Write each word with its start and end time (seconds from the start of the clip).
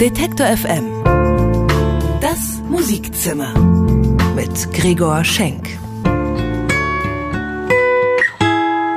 Detektor 0.00 0.46
FM. 0.46 1.02
Das 2.20 2.60
Musikzimmer 2.68 3.58
mit 4.34 4.70
Gregor 4.74 5.24
Schenk. 5.24 5.70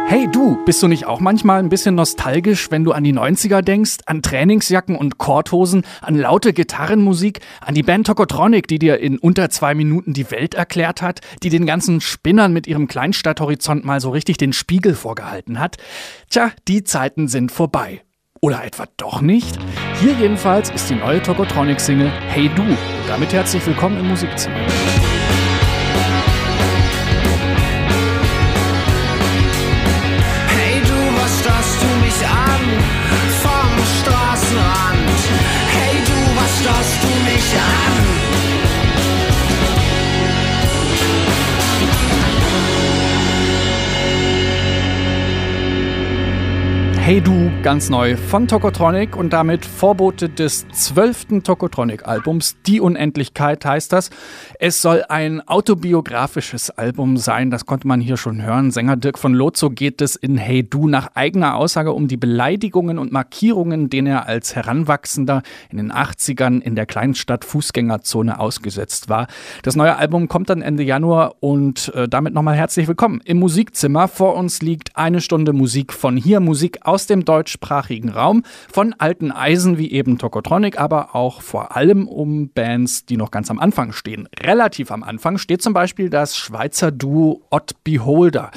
Hey 0.07 0.27
du, 0.29 0.57
bist 0.65 0.83
du 0.83 0.89
nicht 0.89 1.05
auch 1.05 1.21
manchmal 1.21 1.59
ein 1.59 1.70
bisschen 1.70 1.96
nostalgisch, 1.96 2.70
wenn 2.70 2.83
du 2.83 2.92
an 2.92 3.06
die 3.06 3.13
90er 3.13 3.62
denkst, 3.62 3.99
an 4.07 4.21
Trainingsjacken 4.21 4.97
und 4.97 5.17
Korthosen, 5.17 5.83
an 6.01 6.15
laute 6.15 6.51
Gitarrenmusik, 6.51 7.39
an 7.61 7.75
die 7.75 7.84
Band 7.84 8.06
Tokotronic, 8.06 8.67
die 8.67 8.79
dir 8.79 8.99
in 8.99 9.20
unter 9.20 9.49
zwei 9.49 9.75
Minuten 9.75 10.11
die 10.11 10.29
Welt 10.31 10.53
erklärt 10.53 11.02
hat, 11.02 11.21
die 11.43 11.49
den 11.49 11.66
ganzen 11.66 12.02
Spinnern 12.02 12.52
mit 12.52 12.67
ihrem 12.67 12.89
Kleinstadthorizont 12.89 13.85
mal 13.85 14.02
so 14.02 14.10
richtig 14.10 14.38
den 14.38 14.52
Spiegel 14.52 14.96
vorgehalten 14.96 15.61
hat? 15.61 15.78
Tja, 16.29 16.52
die 16.67 16.84
Zeiten 16.84 17.29
sind 17.29 17.53
vorbei. 17.53 18.02
Oder 18.41 18.63
etwa 18.63 18.85
doch 18.98 19.21
nicht? 19.21 19.57
Hier 19.99 20.13
jedenfalls 20.13 20.70
ist 20.70 20.89
die 20.89 20.95
neue 20.95 21.21
Tokotronic-Single 21.21 22.09
Hey 22.09 22.49
Du. 22.55 22.63
Und 22.63 22.77
damit 23.07 23.34
herzlich 23.34 23.65
willkommen 23.65 23.99
im 23.99 24.07
Musikzimmer. 24.07 24.55
Hey 47.09 47.22
Du, 47.22 47.49
ganz 47.63 47.90
neu 47.90 48.16
von 48.18 48.48
Tokotronic 48.48 49.16
und 49.16 49.34
damit 49.34 49.66
Vorbote 49.66 50.30
des 50.30 50.68
zwölften 50.68 51.41
Tokotronic-Albums. 51.41 52.57
Die 52.68 52.79
Unendlichkeit 52.79 53.66
heißt 53.66 53.91
das. 53.91 54.12
Es 54.60 54.84
soll 54.84 55.04
ein 55.10 55.41
autobiografisches 55.48 56.70
Album 56.70 57.18
sein, 57.18 57.49
das 57.49 57.66
konnte 57.66 57.88
man 57.88 57.99
hier 57.99 58.16
schon 58.16 58.43
hören. 58.43 58.70
Sänger 58.70 58.96
Dirk 58.96 59.18
von 59.18 59.34
Lozo 59.34 59.71
geht 59.71 60.01
es 60.04 60.16
in 60.16 60.38
Hey 60.38 60.62
Du 60.62 60.88
nach 60.88 61.16
eigener 61.16 61.55
Aussage 61.55 61.93
um 61.93 62.07
die 62.07 62.16
Beleidigungen 62.16 62.99
und 62.99 63.12
Markierungen, 63.12 63.90
denen 63.90 64.06
er 64.10 64.28
als 64.28 64.56
Heranwachsender 64.56 65.42
in 65.72 65.78
den 65.78 65.92
80ern 65.92 66.62
in 66.62 66.76
der 66.76 66.86
Kleinstadt 66.86 67.44
Fußgängerzone 67.44 68.40
ausgesetzt 68.40 69.10
war. 69.10 69.26
Das 69.64 69.76
neue 69.76 69.96
Album 69.96 70.28
kommt 70.28 70.52
dann 70.52 70.62
Ende 70.62 70.84
Januar 70.84 71.38
und 71.40 71.92
äh, 71.96 72.08
damit 72.08 72.36
nochmal 72.36 72.56
herzlich 72.56 72.88
willkommen 72.88 73.20
im 73.26 73.40
Musikzimmer. 73.40 74.08
Vor 74.08 74.36
uns 74.36 74.62
liegt 74.62 74.96
eine 74.96 75.22
Stunde 75.22 75.54
Musik 75.54 75.92
von 75.92 76.16
hier, 76.16 76.40
Musik 76.40 76.86
aus 76.86 76.98
dem 77.05 77.25
deutschsprachigen 77.25 78.09
Raum, 78.09 78.44
von 78.72 78.94
alten 78.97 79.31
Eisen 79.31 79.78
wie 79.78 79.92
eben 79.92 80.17
Tokotronic, 80.17 80.80
aber 80.80 81.16
auch 81.16 81.42
vor 81.42 81.75
allem 81.75 82.08
um 82.08 82.50
Bands, 82.50 83.05
die 83.05 83.17
noch 83.17 83.31
ganz 83.31 83.50
am 83.52 83.59
Anfang 83.59 83.92
stehen. 83.92 84.28
Relativ 84.39 84.92
am 84.92 85.03
Anfang 85.03 85.38
steht 85.38 85.61
zum 85.61 85.73
Beispiel 85.73 86.09
das 86.09 86.38
Schweizer 86.38 86.92
Duo 86.92 87.42
Odd 87.50 87.75
Beholder. 87.83 88.52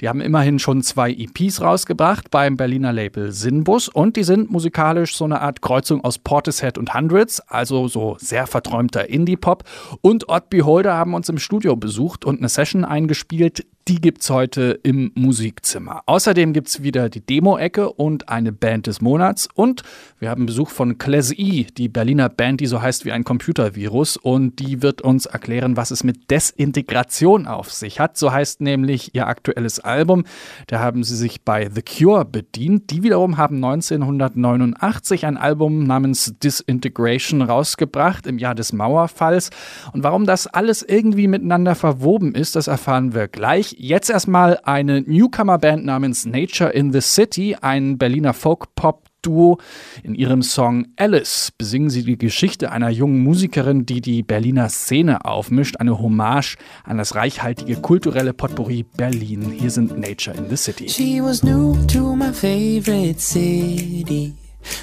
Die 0.00 0.08
haben 0.08 0.20
immerhin 0.20 0.58
schon 0.58 0.82
zwei 0.82 1.10
EPs 1.10 1.60
rausgebracht 1.60 2.30
beim 2.30 2.56
Berliner 2.56 2.92
Label 2.92 3.32
Sinbus 3.32 3.88
und 3.88 4.16
die 4.16 4.24
sind 4.24 4.50
musikalisch 4.50 5.16
so 5.16 5.24
eine 5.24 5.40
Art 5.40 5.62
Kreuzung 5.62 6.02
aus 6.04 6.18
Portishead 6.18 6.78
und 6.78 6.94
Hundreds, 6.94 7.40
also 7.48 7.88
so 7.88 8.16
sehr 8.18 8.46
verträumter 8.46 9.08
Indie-Pop. 9.08 9.64
Und 10.00 10.28
Odd 10.28 10.50
Beholder 10.50 10.94
haben 10.94 11.14
uns 11.14 11.28
im 11.28 11.38
Studio 11.38 11.76
besucht 11.76 12.24
und 12.24 12.38
eine 12.38 12.48
Session 12.48 12.84
eingespielt, 12.84 13.66
die 13.88 14.00
gibt's 14.00 14.30
heute 14.30 14.80
im 14.82 15.12
Musikzimmer. 15.14 16.02
Außerdem 16.06 16.52
gibt's 16.52 16.82
wieder 16.82 17.08
die 17.08 17.20
Demo-Ecke 17.20 17.92
und 17.92 18.28
eine 18.28 18.50
Band 18.52 18.88
des 18.88 19.00
Monats. 19.00 19.48
Und 19.54 19.84
wir 20.18 20.28
haben 20.28 20.46
Besuch 20.46 20.70
von 20.70 20.98
Class-E, 20.98 21.66
die 21.76 21.88
Berliner 21.88 22.28
Band, 22.28 22.60
die 22.60 22.66
so 22.66 22.82
heißt 22.82 23.04
wie 23.04 23.12
ein 23.12 23.22
Computervirus. 23.22 24.16
Und 24.16 24.58
die 24.58 24.82
wird 24.82 25.02
uns 25.02 25.26
erklären, 25.26 25.76
was 25.76 25.92
es 25.92 26.02
mit 26.02 26.32
Desintegration 26.32 27.46
auf 27.46 27.72
sich 27.72 28.00
hat. 28.00 28.16
So 28.16 28.32
heißt 28.32 28.60
nämlich 28.60 29.14
ihr 29.14 29.28
aktuelles 29.28 29.78
Album. 29.78 30.24
Da 30.66 30.80
haben 30.80 31.04
sie 31.04 31.16
sich 31.16 31.42
bei 31.42 31.70
The 31.72 31.82
Cure 31.82 32.24
bedient. 32.24 32.90
Die 32.90 33.04
wiederum 33.04 33.36
haben 33.36 33.62
1989 33.62 35.26
ein 35.26 35.36
Album 35.36 35.84
namens 35.84 36.34
Disintegration 36.42 37.40
rausgebracht 37.40 38.26
im 38.26 38.38
Jahr 38.38 38.56
des 38.56 38.72
Mauerfalls. 38.72 39.50
Und 39.92 40.02
warum 40.02 40.26
das 40.26 40.48
alles 40.48 40.82
irgendwie 40.82 41.28
miteinander 41.28 41.76
verwoben 41.76 42.34
ist, 42.34 42.56
das 42.56 42.66
erfahren 42.66 43.14
wir 43.14 43.28
gleich. 43.28 43.75
Jetzt 43.78 44.08
erstmal 44.08 44.58
eine 44.64 45.02
Newcomer-Band 45.02 45.84
namens 45.84 46.24
Nature 46.24 46.70
in 46.70 46.94
the 46.94 47.02
City, 47.02 47.58
ein 47.60 47.98
Berliner 47.98 48.32
Folk-Pop-Duo. 48.32 49.58
In 50.02 50.14
ihrem 50.14 50.40
Song 50.40 50.86
Alice 50.96 51.52
besingen 51.58 51.90
sie 51.90 52.02
die 52.02 52.16
Geschichte 52.16 52.72
einer 52.72 52.88
jungen 52.88 53.22
Musikerin, 53.22 53.84
die 53.84 54.00
die 54.00 54.22
Berliner 54.22 54.70
Szene 54.70 55.26
aufmischt. 55.26 55.76
Eine 55.78 55.98
Hommage 55.98 56.56
an 56.84 56.96
das 56.96 57.16
reichhaltige 57.16 57.76
kulturelle 57.76 58.32
Potpourri 58.32 58.86
Berlin. 58.96 59.50
Hier 59.50 59.70
sind 59.70 59.98
Nature 59.98 60.34
in 60.34 60.48
the 60.48 60.56
City. 60.56 60.88
She 60.88 61.20
was 61.22 61.42
new 61.42 61.76
to 61.84 62.16
my 62.16 62.32
favorite 62.32 63.20
city, 63.20 64.32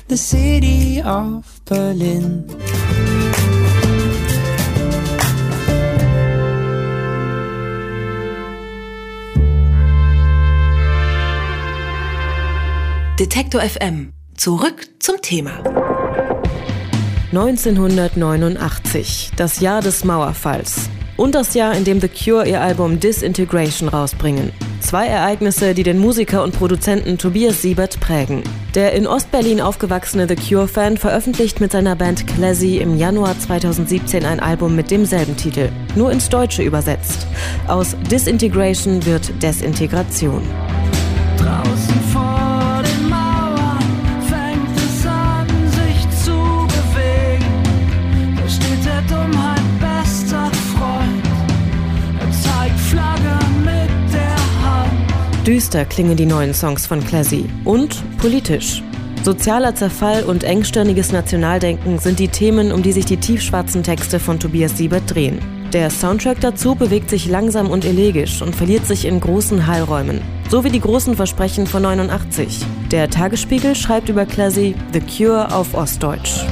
the 0.07 0.17
city 0.17 1.01
of 1.03 1.43
Berlin. 1.65 2.45
Detektor 13.19 13.61
FM. 13.61 14.11
Zurück 14.35 14.87
zum 14.97 15.21
Thema. 15.21 15.61
1989, 17.29 19.33
das 19.35 19.59
Jahr 19.59 19.83
des 19.83 20.03
Mauerfalls. 20.03 20.89
Und 21.15 21.35
das 21.35 21.53
Jahr, 21.53 21.75
in 21.75 21.83
dem 21.83 22.01
The 22.01 22.07
Cure 22.07 22.47
ihr 22.47 22.59
Album 22.59 22.99
Disintegration 22.99 23.87
rausbringen. 23.87 24.51
Zwei 24.79 25.05
Ereignisse, 25.05 25.75
die 25.75 25.83
den 25.83 25.99
Musiker 25.99 26.43
und 26.43 26.57
Produzenten 26.57 27.19
Tobias 27.19 27.61
Siebert 27.61 27.99
prägen. 27.99 28.41
Der 28.73 28.93
in 28.93 29.05
Ostberlin 29.05 29.61
aufgewachsene 29.61 30.27
The 30.27 30.35
Cure-Fan 30.35 30.97
veröffentlicht 30.97 31.61
mit 31.61 31.71
seiner 31.71 31.95
Band 31.95 32.25
Classy 32.25 32.77
im 32.77 32.97
Januar 32.97 33.37
2017 33.37 34.25
ein 34.25 34.39
Album 34.39 34.75
mit 34.75 34.89
demselben 34.89 35.37
Titel, 35.37 35.69
nur 35.95 36.11
ins 36.11 36.29
Deutsche 36.29 36.63
übersetzt. 36.63 37.27
Aus 37.67 37.95
Disintegration 38.09 39.05
wird 39.05 39.31
Desintegration. 39.43 40.41
Draußen 41.37 41.92
Düster 55.45 55.83
klingen 55.83 56.15
die 56.15 56.25
neuen 56.25 56.53
Songs 56.53 56.87
von 56.87 57.03
Classy 57.03 57.49
und 57.65 58.01
politisch. 58.17 58.81
Sozialer 59.23 59.75
Zerfall 59.75 60.23
und 60.23 60.45
engstirniges 60.45 61.11
Nationaldenken 61.11 61.99
sind 61.99 62.19
die 62.19 62.29
Themen, 62.29 62.71
um 62.71 62.81
die 62.81 62.93
sich 62.93 63.03
die 63.03 63.17
tiefschwarzen 63.17 63.83
Texte 63.83 64.21
von 64.21 64.39
Tobias 64.39 64.77
Siebert 64.77 65.13
drehen. 65.13 65.39
Der 65.73 65.89
Soundtrack 65.89 66.39
dazu 66.39 66.75
bewegt 66.75 67.09
sich 67.09 67.27
langsam 67.27 67.69
und 67.69 67.83
elegisch 67.83 68.41
und 68.41 68.55
verliert 68.55 68.85
sich 68.85 69.03
in 69.03 69.19
großen 69.19 69.67
Hallräumen. 69.67 70.21
So 70.49 70.63
wie 70.63 70.69
die 70.69 70.79
großen 70.79 71.15
Versprechen 71.15 71.67
von 71.67 71.81
89. 71.81 72.65
Der 72.91 73.09
Tagesspiegel 73.09 73.75
schreibt 73.75 74.07
über 74.07 74.25
Classy 74.25 74.75
The 74.93 75.01
Cure 75.01 75.53
auf 75.53 75.73
Ostdeutsch. 75.73 76.45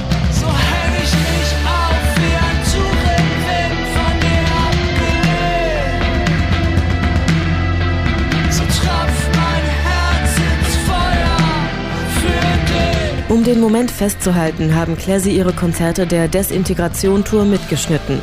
Um 13.42 13.46
den 13.46 13.60
Moment 13.60 13.90
festzuhalten, 13.90 14.76
haben 14.76 14.96
Classy 14.96 15.32
ihre 15.32 15.52
Konzerte 15.52 16.06
der 16.06 16.28
Desintegration-Tour 16.28 17.44
mitgeschnitten. 17.44 18.22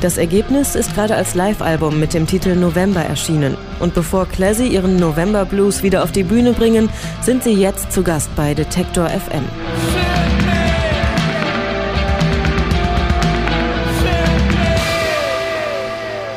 Das 0.00 0.16
Ergebnis 0.16 0.76
ist 0.76 0.94
gerade 0.94 1.16
als 1.16 1.34
Live-Album 1.34 1.98
mit 1.98 2.14
dem 2.14 2.24
Titel 2.24 2.54
November 2.54 3.00
erschienen. 3.00 3.56
Und 3.80 3.94
bevor 3.94 4.26
Classy 4.26 4.68
ihren 4.68 4.94
November 4.94 5.44
Blues 5.44 5.82
wieder 5.82 6.04
auf 6.04 6.12
die 6.12 6.22
Bühne 6.22 6.52
bringen, 6.52 6.88
sind 7.20 7.42
sie 7.42 7.50
jetzt 7.50 7.90
zu 7.90 8.04
Gast 8.04 8.32
bei 8.36 8.54
Detektor 8.54 9.08
FM. 9.08 9.42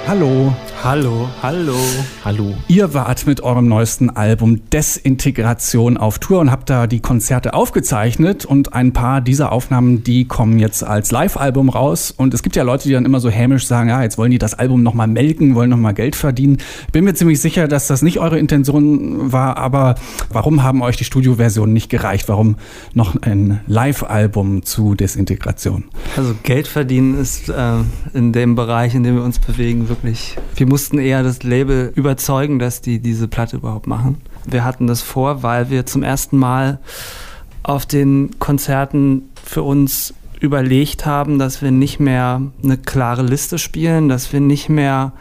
Hallo. 0.07 0.55
Hallo, 0.83 1.29
hallo. 1.41 1.77
Hallo. 2.25 2.53
Ihr 2.67 2.93
wart 2.93 3.25
mit 3.25 3.39
eurem 3.39 3.69
neuesten 3.69 4.09
Album 4.09 4.69
Desintegration 4.69 5.95
auf 5.95 6.19
Tour 6.19 6.41
und 6.41 6.51
habt 6.51 6.69
da 6.69 6.87
die 6.87 6.99
Konzerte 6.99 7.53
aufgezeichnet 7.53 8.43
und 8.43 8.73
ein 8.73 8.91
paar 8.91 9.21
dieser 9.21 9.53
Aufnahmen, 9.53 10.03
die 10.03 10.25
kommen 10.25 10.59
jetzt 10.59 10.83
als 10.83 11.09
Live-Album 11.09 11.69
raus 11.69 12.11
und 12.11 12.33
es 12.33 12.43
gibt 12.43 12.57
ja 12.57 12.63
Leute, 12.63 12.89
die 12.89 12.93
dann 12.93 13.05
immer 13.05 13.21
so 13.21 13.29
hämisch 13.29 13.65
sagen, 13.65 13.87
ja, 13.87 14.03
jetzt 14.03 14.17
wollen 14.17 14.31
die 14.31 14.39
das 14.39 14.55
Album 14.55 14.83
nochmal 14.83 15.07
melken, 15.07 15.55
wollen 15.55 15.69
nochmal 15.69 15.93
Geld 15.93 16.17
verdienen. 16.17 16.57
Ich 16.87 16.91
bin 16.91 17.05
mir 17.05 17.13
ziemlich 17.13 17.39
sicher, 17.39 17.69
dass 17.69 17.87
das 17.87 18.01
nicht 18.01 18.19
eure 18.19 18.37
Intention 18.37 19.31
war, 19.31 19.55
aber 19.55 19.95
warum 20.31 20.63
haben 20.63 20.81
euch 20.81 20.97
die 20.97 21.05
Studioversionen 21.05 21.71
nicht 21.71 21.87
gereicht? 21.87 22.27
Warum 22.27 22.57
noch 22.93 23.15
ein 23.21 23.61
Live-Album 23.67 24.63
zu 24.63 24.95
Desintegration? 24.95 25.85
Also 26.17 26.35
Geld 26.43 26.67
verdienen 26.67 27.17
ist 27.17 27.47
äh, 27.47 27.75
in 28.13 28.33
dem 28.33 28.55
Bereich, 28.55 28.95
in 28.95 29.03
dem 29.03 29.15
wir 29.15 29.23
uns 29.23 29.39
bewegen, 29.39 29.87
wirklich. 29.87 30.35
Wir 30.57 30.72
mussten 30.73 30.97
eher 30.97 31.21
das 31.21 31.43
Label 31.43 31.93
überzeugen, 31.93 32.57
dass 32.57 32.81
die 32.81 32.97
diese 32.97 33.27
Platte 33.27 33.57
überhaupt 33.57 33.85
machen. 33.85 34.17
Wir 34.43 34.65
hatten 34.65 34.87
das 34.87 35.03
vor, 35.03 35.43
weil 35.43 35.69
wir 35.69 35.85
zum 35.85 36.01
ersten 36.01 36.35
Mal 36.35 36.79
auf 37.61 37.85
den 37.85 38.39
Konzerten 38.39 39.29
für 39.43 39.61
uns 39.61 40.15
überlegt 40.39 41.05
haben, 41.05 41.37
dass 41.37 41.61
wir 41.61 41.69
nicht 41.69 41.99
mehr 41.99 42.41
eine 42.63 42.77
klare 42.77 43.21
Liste 43.21 43.59
spielen, 43.59 44.09
dass 44.09 44.33
wir 44.33 44.39
nicht 44.39 44.67
mehr 44.67 45.11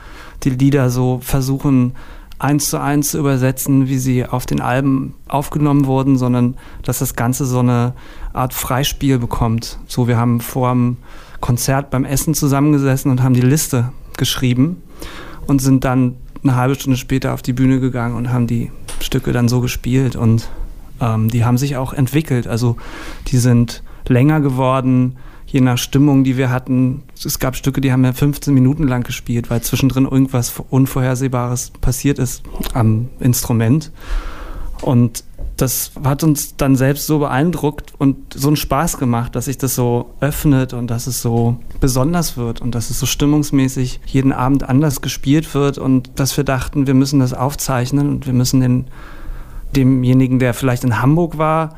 die 0.43 0.49
Lieder 0.49 0.89
so 0.89 1.21
versuchen 1.23 1.93
eins 2.39 2.71
zu 2.71 2.81
eins 2.81 3.11
zu 3.11 3.19
übersetzen, 3.19 3.89
wie 3.89 3.99
sie 3.99 4.25
auf 4.25 4.47
den 4.47 4.63
Alben 4.63 5.17
aufgenommen 5.29 5.85
wurden, 5.85 6.17
sondern 6.17 6.57
dass 6.83 7.01
das 7.01 7.15
Ganze 7.15 7.45
so 7.45 7.59
eine 7.59 7.93
Art 8.33 8.55
Freispiel 8.55 9.19
bekommt. 9.19 9.79
So, 9.87 10.09
wir 10.09 10.17
haben 10.17 10.41
vor 10.41 10.71
dem 10.71 10.97
Konzert 11.43 11.91
beim 11.91 12.07
Essen 12.07 12.33
zusammengesessen 12.33 13.11
und 13.11 13.23
haben 13.23 13.35
die 13.35 13.43
Liste 13.43 13.93
geschrieben 14.17 14.83
und 15.47 15.61
sind 15.61 15.85
dann 15.85 16.17
eine 16.43 16.57
halbe 16.57 16.75
Stunde 16.75 16.97
später 16.97 17.35
auf 17.35 17.43
die 17.43 17.53
Bühne 17.53 17.81
gegangen 17.81 18.17
und 18.17 18.33
haben 18.33 18.47
die 18.47 18.71
Stücke 19.01 19.33
dann 19.33 19.49
so 19.49 19.61
gespielt 19.61 20.17
und 20.17 20.49
ähm, 21.01 21.29
die 21.29 21.45
haben 21.45 21.59
sich 21.59 21.77
auch 21.77 21.93
entwickelt. 21.93 22.47
Also 22.47 22.77
die 23.29 23.39
sind 23.39 23.83
länger 24.09 24.41
geworden, 24.41 25.17
je 25.47 25.61
nach 25.61 25.79
Stimmung, 25.79 26.25
die 26.25 26.37
wir 26.37 26.51
hatten. 26.51 27.03
Es 27.25 27.39
gab 27.39 27.57
Stücke, 27.57 27.81
die 27.81 27.93
haben 27.93 28.03
wir 28.03 28.15
15 28.15 28.55
Minuten 28.55 28.89
lang 28.89 29.05
gespielt, 29.05 29.51
weil 29.51 29.63
zwischendrin 29.63 30.05
irgendwas 30.05 30.53
Unvorhersehbares 30.71 31.73
passiert 31.81 32.19
ist 32.19 32.43
am 32.73 33.11
Instrument. 33.21 33.93
Und 34.81 35.25
das 35.57 35.93
hat 36.03 36.25
uns 36.25 36.57
dann 36.57 36.75
selbst 36.75 37.07
so 37.07 37.19
beeindruckt 37.19 37.93
und 37.99 38.35
so 38.35 38.49
einen 38.49 38.57
Spaß 38.57 38.99
gemacht, 38.99 39.37
dass 39.37 39.45
sich 39.45 39.59
das 39.59 39.75
so 39.75 40.15
öffnet 40.21 40.73
und 40.73 40.89
dass 40.89 41.07
es 41.07 41.21
so 41.21 41.59
besonders 41.83 42.37
wird 42.37 42.63
und 42.63 42.77
dass 42.77 42.91
es 42.91 43.01
so 43.01 43.07
stimmungsmäßig 43.07 44.01
jeden 44.07 44.33
Abend 44.33 44.63
anders 44.63 45.03
gespielt 45.03 45.53
wird 45.53 45.79
und 45.79 46.13
dass 46.15 46.37
wir 46.37 46.45
dachten, 46.45 46.87
wir 46.87 46.95
müssen 46.95 47.19
das 47.19 47.35
aufzeichnen 47.35 48.09
und 48.09 48.25
wir 48.25 48.33
müssen 48.33 48.61
den, 48.61 48.87
demjenigen, 49.75 50.39
der 50.39 50.55
vielleicht 50.55 50.85
in 50.85 51.03
Hamburg 51.03 51.39
war, 51.39 51.77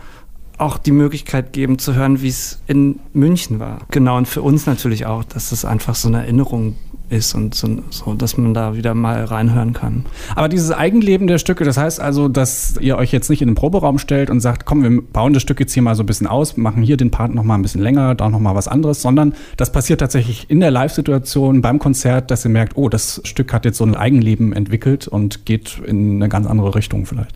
auch 0.58 0.76
die 0.76 0.92
Möglichkeit 0.92 1.54
geben 1.54 1.78
zu 1.78 1.94
hören, 1.94 2.20
wie 2.20 2.28
es 2.28 2.60
in 2.66 3.00
München 3.14 3.60
war. 3.60 3.78
Genau, 3.90 4.18
und 4.18 4.28
für 4.28 4.42
uns 4.42 4.66
natürlich 4.66 5.06
auch, 5.06 5.24
dass 5.24 5.48
das 5.48 5.64
einfach 5.64 5.94
so 5.94 6.08
eine 6.08 6.18
Erinnerung 6.18 6.76
ist 7.10 7.34
und 7.34 7.54
so, 7.54 7.68
so, 7.90 8.14
dass 8.14 8.36
man 8.36 8.54
da 8.54 8.76
wieder 8.76 8.94
mal 8.94 9.24
reinhören 9.24 9.72
kann. 9.72 10.04
Aber 10.34 10.48
dieses 10.48 10.70
Eigenleben 10.70 11.26
der 11.26 11.38
Stücke, 11.38 11.64
das 11.64 11.76
heißt 11.76 12.00
also, 12.00 12.28
dass 12.28 12.76
ihr 12.80 12.96
euch 12.96 13.12
jetzt 13.12 13.30
nicht 13.30 13.42
in 13.42 13.48
den 13.48 13.54
Proberaum 13.54 13.98
stellt 13.98 14.30
und 14.30 14.40
sagt, 14.40 14.64
komm, 14.64 14.82
wir 14.82 15.02
bauen 15.02 15.32
das 15.32 15.42
Stück 15.42 15.60
jetzt 15.60 15.72
hier 15.72 15.82
mal 15.82 15.94
so 15.94 16.02
ein 16.02 16.06
bisschen 16.06 16.26
aus, 16.26 16.56
machen 16.56 16.82
hier 16.82 16.96
den 16.96 17.10
Part 17.10 17.34
noch 17.34 17.44
mal 17.44 17.54
ein 17.54 17.62
bisschen 17.62 17.82
länger, 17.82 18.14
da 18.14 18.28
noch 18.28 18.40
mal 18.40 18.54
was 18.54 18.68
anderes, 18.68 19.02
sondern 19.02 19.34
das 19.56 19.70
passiert 19.72 20.00
tatsächlich 20.00 20.48
in 20.48 20.60
der 20.60 20.70
Live-Situation 20.70 21.62
beim 21.62 21.78
Konzert, 21.78 22.30
dass 22.30 22.44
ihr 22.44 22.50
merkt, 22.50 22.76
oh, 22.76 22.88
das 22.88 23.20
Stück 23.24 23.52
hat 23.52 23.64
jetzt 23.64 23.78
so 23.78 23.84
ein 23.84 23.94
Eigenleben 23.94 24.52
entwickelt 24.52 25.06
und 25.06 25.46
geht 25.46 25.80
in 25.86 26.16
eine 26.16 26.28
ganz 26.28 26.46
andere 26.46 26.74
Richtung 26.74 27.06
vielleicht. 27.06 27.34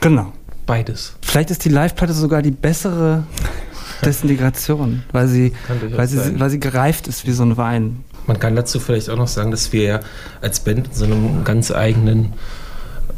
Genau. 0.00 0.32
Beides. 0.66 1.16
Vielleicht 1.22 1.52
ist 1.52 1.64
die 1.64 1.68
Live-Platte 1.68 2.12
sogar 2.12 2.42
die 2.42 2.50
bessere 2.50 3.24
Desintegration, 4.04 5.04
weil 5.12 5.28
sie, 5.28 5.52
weil, 5.94 6.08
sie, 6.08 6.40
weil 6.40 6.50
sie 6.50 6.58
gereift 6.58 7.06
ist 7.06 7.26
wie 7.26 7.30
so 7.30 7.44
ein 7.44 7.56
Wein. 7.56 8.04
Man 8.26 8.38
kann 8.38 8.56
dazu 8.56 8.80
vielleicht 8.80 9.10
auch 9.10 9.16
noch 9.16 9.28
sagen, 9.28 9.50
dass 9.50 9.72
wir 9.72 10.00
als 10.40 10.60
Band 10.60 10.88
in 10.88 10.92
so 10.92 11.04
einem 11.04 11.44
ganz 11.44 11.70
eigenen 11.70 12.32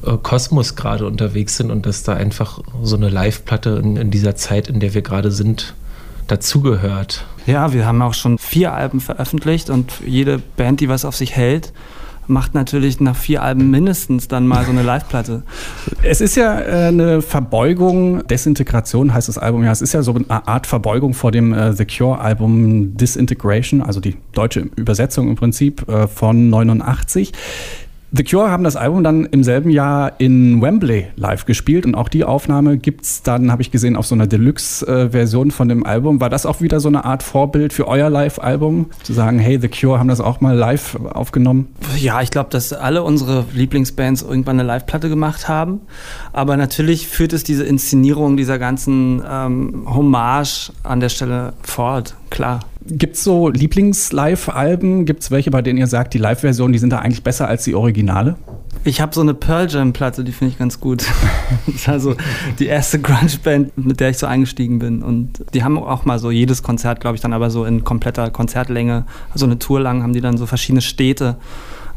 äh, 0.05 0.17
Kosmos 0.23 0.77
gerade 0.77 1.07
unterwegs 1.07 1.57
sind 1.57 1.71
und 1.71 1.87
dass 1.87 2.03
da 2.03 2.15
einfach 2.15 2.61
so 2.83 2.97
eine 2.97 3.09
Live-Platte 3.09 3.81
in, 3.83 3.97
in 3.97 4.11
dieser 4.11 4.37
Zeit, 4.37 4.69
in 4.69 4.81
der 4.81 4.95
wir 4.95 5.03
gerade 5.03 5.31
sind, 5.31 5.75
dazugehört. 6.27 7.25
Ja, 7.47 7.73
wir 7.73 7.87
haben 7.87 8.03
auch 8.03 8.15
schon 8.15 8.39
vier 8.39 8.75
Alben 8.75 9.01
veröffentlicht 9.01 9.71
und 9.71 9.93
jede 10.05 10.39
Band, 10.39 10.81
die 10.81 10.89
was 10.89 11.05
auf 11.05 11.17
sich 11.17 11.35
hält, 11.35 11.73
macht 12.29 12.55
natürlich 12.55 13.01
nach 13.01 13.17
vier 13.17 13.43
Alben 13.43 13.71
mindestens 13.71 14.29
dann 14.29 14.47
mal 14.47 14.65
so 14.65 14.71
eine 14.71 14.83
Live-Platte. 14.83 15.43
Es 16.03 16.21
ist 16.21 16.37
ja 16.37 16.61
äh, 16.61 16.89
eine 16.89 17.23
Verbeugung, 17.23 18.27
Desintegration 18.27 19.13
heißt 19.13 19.29
das 19.29 19.39
Album 19.39 19.65
ja, 19.65 19.73
es 19.73 19.83
ist 19.83 19.93
ja 19.93 20.03
so 20.03 20.15
eine 20.15 20.47
Art 20.47 20.67
Verbeugung 20.67 21.15
vor 21.15 21.33
dem 21.33 21.53
äh, 21.53 21.73
The 21.73 21.85
Cure-Album 21.85 22.97
Disintegration, 22.97 23.83
also 23.83 24.01
die 24.01 24.17
deutsche 24.33 24.69
Übersetzung 24.77 25.29
im 25.29 25.37
Prinzip 25.37 25.89
äh, 25.89 26.07
von 26.07 26.51
89. 26.51 27.33
The 28.11 28.25
Cure 28.25 28.51
haben 28.51 28.65
das 28.65 28.75
Album 28.75 29.05
dann 29.05 29.27
im 29.27 29.45
selben 29.45 29.69
Jahr 29.69 30.13
in 30.19 30.63
Wembley 30.63 31.09
live 31.17 31.45
gespielt 31.45 31.85
und 31.85 31.95
auch 31.95 32.09
die 32.09 32.25
Aufnahme 32.25 32.79
gibt 32.79 33.05
es 33.05 33.23
dann, 33.23 33.53
habe 33.53 33.61
ich 33.61 33.71
gesehen, 33.71 33.97
auf 33.97 34.07
so 34.07 34.15
einer 34.15 34.27
Deluxe-Version 34.27 35.51
von 35.51 35.69
dem 35.69 35.85
Album. 35.85 36.19
War 36.19 36.31
das 36.31 36.47
auch 36.47 36.63
wieder 36.63 36.81
so 36.81 36.89
eine 36.89 37.05
Art 37.05 37.23
Vorbild 37.23 37.75
für 37.75 37.87
euer 37.87 38.09
Live-Album? 38.09 38.87
Zu 39.03 39.13
sagen, 39.13 39.39
hey, 39.39 39.61
The 39.61 39.69
Cure 39.69 39.99
haben 39.99 40.09
das 40.09 40.23
auch 40.23 40.41
mal 40.41 40.57
live 40.57 40.97
aufgenommen? 41.13 41.69
Ja, 41.99 42.23
ich 42.23 42.31
glaube, 42.31 42.49
dass 42.49 42.73
alle 42.73 43.03
unsere 43.03 43.45
Lieblingsbands 43.53 44.23
irgendwann 44.23 44.59
eine 44.59 44.67
Live-Platte 44.67 45.11
gemacht 45.11 45.47
haben. 45.49 45.83
Aber 46.33 46.57
natürlich 46.57 47.09
führt 47.09 47.35
es 47.35 47.45
diese 47.45 47.65
Inszenierung 47.65 48.39
dieser 48.39 48.59
ganzen 48.59 49.23
ähm, 49.29 49.85
Hommage 49.87 50.73
an 50.83 51.01
der 51.01 51.11
Stelle 51.11 51.53
fort, 51.61 52.15
klar. 52.31 52.61
Gibt 52.91 53.17
es 53.17 53.25
so 53.25 53.49
Lieblings-Live-Alben? 53.49 55.05
Gibt 55.05 55.23
es 55.23 55.31
welche, 55.31 55.51
bei 55.51 55.61
denen 55.61 55.79
ihr 55.79 55.87
sagt, 55.87 56.15
die 56.15 56.19
Live-Versionen, 56.19 56.73
die 56.73 56.79
sind 56.79 56.91
da 56.91 57.01
eigentlich 57.01 57.23
besser 57.23 57.47
als 57.47 57.65
die 57.65 57.75
Originale? 57.75 58.37
Ich 58.85 59.01
habe 59.01 59.15
so 59.15 59.21
eine 59.21 59.35
Pearl 59.35 59.69
Jam-Platte, 59.69 60.25
die 60.25 60.33
finde 60.33 60.53
ich 60.53 60.59
ganz 60.59 60.81
gut. 60.81 61.05
das 61.67 61.75
ist 61.75 61.89
also 61.89 62.15
die 62.59 62.67
erste 62.67 62.99
Grunge-Band, 62.99 63.77
mit 63.77 64.01
der 64.01 64.11
ich 64.11 64.19
so 64.19 64.27
eingestiegen 64.27 64.79
bin. 64.79 65.03
Und 65.03 65.45
die 65.53 65.65
haben 65.65 65.77
auch 65.79 66.07
mal 66.07 66.19
so 66.19 66.31
jedes 66.31 66.63
Konzert, 66.63 67.01
glaube 67.01 67.17
ich, 67.17 67.21
dann 67.21 67.35
aber 67.35 67.51
so 67.51 67.65
in 67.65 67.85
kompletter 67.85 68.31
Konzertlänge, 68.31 69.05
also 69.33 69.45
eine 69.45 69.59
Tour 69.59 69.81
lang, 69.81 70.03
haben 70.03 70.15
die 70.15 70.23
dann 70.23 70.39
so 70.39 70.47
verschiedene 70.47 70.81
Städte 70.81 71.37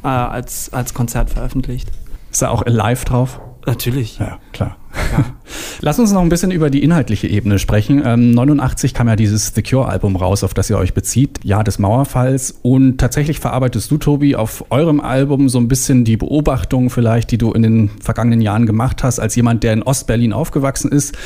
äh, 0.04 0.08
als, 0.08 0.74
als 0.74 0.94
Konzert 0.94 1.30
veröffentlicht. 1.30 1.90
Ist 2.32 2.42
da 2.42 2.50
auch 2.50 2.64
live 2.66 3.06
drauf? 3.06 3.40
Natürlich. 3.66 4.18
Ja, 4.18 4.40
klar. 4.54 4.78
Ja. 4.94 5.26
Lass 5.82 6.00
uns 6.00 6.12
noch 6.12 6.22
ein 6.22 6.30
bisschen 6.30 6.52
über 6.52 6.70
die 6.70 6.84
inhaltliche 6.84 7.28
Ebene 7.28 7.60
sprechen. 7.60 8.02
Ähm, 8.06 8.32
89 8.32 8.94
kam 8.94 9.08
ja 9.08 9.16
dieses 9.16 9.54
The 9.54 9.62
Cure-Album 9.62 10.16
raus, 10.16 10.44
auf 10.44 10.54
das 10.54 10.70
ihr 10.70 10.78
euch 10.78 10.94
bezieht, 10.94 11.44
Jahr 11.44 11.64
des 11.64 11.80
Mauerfalls. 11.80 12.60
Und 12.62 12.98
tatsächlich 12.98 13.40
verarbeitest 13.40 13.90
du, 13.90 13.98
Tobi, 13.98 14.36
auf 14.36 14.66
eurem 14.70 15.00
Album 15.00 15.50
so 15.50 15.60
ein 15.60 15.68
bisschen 15.68 16.06
die 16.06 16.18
Beobachtungen 16.18 16.90
vielleicht, 16.90 17.32
die 17.32 17.38
du 17.38 17.52
in 17.52 17.64
den 17.64 17.90
vergangenen 18.00 18.42
Jahren 18.42 18.66
gemacht 18.66 19.04
hast, 19.04 19.20
als 19.20 19.36
jemand, 19.36 19.64
der 19.64 19.74
in 19.74 19.84
Ostberlin 19.84 20.34
aufgewachsen 20.34 20.92
ist. 20.92 21.18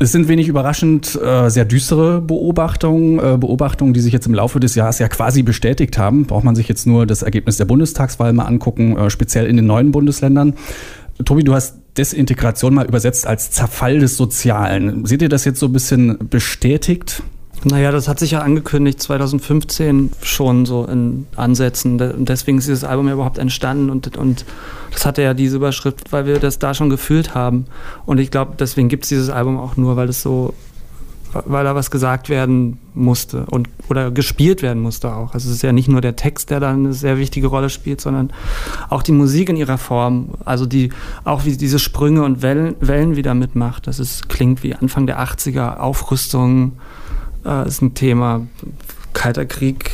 Es 0.00 0.12
sind 0.12 0.28
wenig 0.28 0.46
überraschend 0.46 1.20
äh, 1.20 1.48
sehr 1.48 1.64
düstere 1.64 2.20
Beobachtungen, 2.20 3.18
äh, 3.18 3.36
Beobachtungen, 3.36 3.94
die 3.94 4.00
sich 4.00 4.12
jetzt 4.12 4.28
im 4.28 4.34
Laufe 4.34 4.60
des 4.60 4.76
Jahres 4.76 5.00
ja 5.00 5.08
quasi 5.08 5.42
bestätigt 5.42 5.98
haben. 5.98 6.24
Braucht 6.24 6.44
man 6.44 6.54
sich 6.54 6.68
jetzt 6.68 6.86
nur 6.86 7.04
das 7.04 7.22
Ergebnis 7.22 7.56
der 7.56 7.64
Bundestagswahl 7.64 8.32
mal 8.32 8.44
angucken, 8.44 8.96
äh, 8.96 9.10
speziell 9.10 9.46
in 9.46 9.56
den 9.56 9.66
neuen 9.66 9.90
Bundesländern. 9.90 10.54
Tobi, 11.24 11.44
du 11.44 11.54
hast 11.54 11.76
Desintegration 11.96 12.74
mal 12.74 12.86
übersetzt 12.86 13.26
als 13.26 13.50
Zerfall 13.50 13.98
des 13.98 14.16
Sozialen. 14.16 15.04
Seht 15.04 15.22
ihr 15.22 15.28
das 15.28 15.44
jetzt 15.44 15.58
so 15.58 15.66
ein 15.66 15.72
bisschen 15.72 16.28
bestätigt? 16.28 17.22
Naja, 17.64 17.90
das 17.90 18.06
hat 18.06 18.20
sich 18.20 18.32
ja 18.32 18.42
angekündigt 18.42 19.02
2015 19.02 20.10
schon 20.22 20.64
so 20.64 20.84
in 20.84 21.26
Ansätzen. 21.34 21.98
Deswegen 22.24 22.58
ist 22.58 22.68
dieses 22.68 22.84
Album 22.84 23.08
ja 23.08 23.14
überhaupt 23.14 23.38
entstanden 23.38 23.90
und, 23.90 24.16
und 24.16 24.44
das 24.92 25.04
hatte 25.04 25.22
ja 25.22 25.34
diese 25.34 25.56
Überschrift, 25.56 26.12
weil 26.12 26.24
wir 26.26 26.38
das 26.38 26.60
da 26.60 26.72
schon 26.72 26.88
gefühlt 26.88 27.34
haben. 27.34 27.66
Und 28.06 28.18
ich 28.18 28.30
glaube, 28.30 28.52
deswegen 28.58 28.88
gibt 28.88 29.04
es 29.04 29.08
dieses 29.08 29.28
Album 29.28 29.58
auch 29.58 29.76
nur, 29.76 29.96
weil 29.96 30.08
es 30.08 30.22
so 30.22 30.54
weil 31.32 31.64
da 31.64 31.74
was 31.74 31.90
gesagt 31.90 32.28
werden 32.28 32.78
musste 32.94 33.44
und 33.46 33.68
oder 33.88 34.10
gespielt 34.10 34.62
werden 34.62 34.82
musste 34.82 35.14
auch. 35.14 35.34
Also 35.34 35.48
es 35.48 35.56
ist 35.56 35.62
ja 35.62 35.72
nicht 35.72 35.88
nur 35.88 36.00
der 36.00 36.16
Text, 36.16 36.50
der 36.50 36.60
da 36.60 36.70
eine 36.72 36.92
sehr 36.92 37.18
wichtige 37.18 37.48
Rolle 37.48 37.70
spielt, 37.70 38.00
sondern 38.00 38.32
auch 38.88 39.02
die 39.02 39.12
Musik 39.12 39.48
in 39.48 39.56
ihrer 39.56 39.78
Form. 39.78 40.30
Also 40.44 40.66
die 40.66 40.90
auch 41.24 41.44
wie 41.44 41.56
diese 41.56 41.78
Sprünge 41.78 42.22
und 42.22 42.42
Wellen, 42.42 42.76
Wellen 42.80 43.16
wieder 43.16 43.34
mitmacht. 43.34 43.86
Das 43.86 43.98
ist, 43.98 44.28
klingt 44.28 44.62
wie 44.62 44.74
Anfang 44.74 45.06
der 45.06 45.20
80er, 45.20 45.78
Aufrüstung 45.78 46.72
äh, 47.44 47.66
ist 47.66 47.82
ein 47.82 47.94
Thema, 47.94 48.46
Kalter 49.12 49.46
Krieg, 49.46 49.90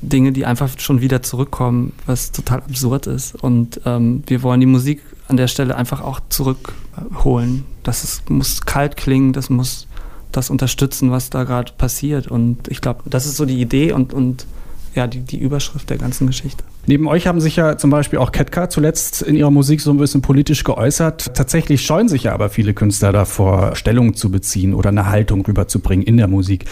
Dinge, 0.00 0.32
die 0.32 0.46
einfach 0.46 0.70
schon 0.78 1.00
wieder 1.00 1.22
zurückkommen, 1.22 1.92
was 2.06 2.30
total 2.32 2.60
absurd 2.60 3.06
ist. 3.08 3.34
Und 3.34 3.80
ähm, 3.84 4.22
wir 4.26 4.42
wollen 4.42 4.60
die 4.60 4.66
Musik 4.66 5.02
an 5.26 5.36
der 5.36 5.48
Stelle 5.48 5.76
einfach 5.76 6.00
auch 6.00 6.20
zurückholen. 6.28 7.64
Das 7.82 8.04
ist, 8.04 8.30
muss 8.30 8.62
kalt 8.62 8.96
klingen, 8.96 9.32
das 9.32 9.50
muss 9.50 9.87
das 10.32 10.50
unterstützen, 10.50 11.10
was 11.10 11.30
da 11.30 11.44
gerade 11.44 11.72
passiert. 11.76 12.28
Und 12.28 12.68
ich 12.68 12.80
glaube, 12.80 13.02
das 13.06 13.26
ist 13.26 13.36
so 13.36 13.44
die 13.44 13.60
Idee 13.60 13.92
und, 13.92 14.12
und 14.12 14.46
ja, 14.94 15.06
die, 15.06 15.20
die 15.20 15.38
Überschrift 15.38 15.90
der 15.90 15.98
ganzen 15.98 16.26
Geschichte. 16.26 16.64
Neben 16.88 17.06
euch 17.06 17.26
haben 17.26 17.40
sich 17.40 17.54
ja 17.56 17.76
zum 17.76 17.90
Beispiel 17.90 18.18
auch 18.18 18.32
Ketka 18.32 18.70
zuletzt 18.70 19.20
in 19.20 19.36
ihrer 19.36 19.50
Musik 19.50 19.82
so 19.82 19.90
ein 19.90 19.98
bisschen 19.98 20.22
politisch 20.22 20.64
geäußert. 20.64 21.34
Tatsächlich 21.34 21.82
scheuen 21.82 22.08
sich 22.08 22.24
ja 22.24 22.32
aber 22.32 22.48
viele 22.48 22.72
Künstler 22.72 23.12
davor, 23.12 23.76
Stellung 23.76 24.14
zu 24.14 24.30
beziehen 24.30 24.72
oder 24.72 24.88
eine 24.88 25.06
Haltung 25.06 25.44
rüberzubringen 25.44 26.06
in 26.06 26.16
der 26.16 26.28
Musik. 26.28 26.64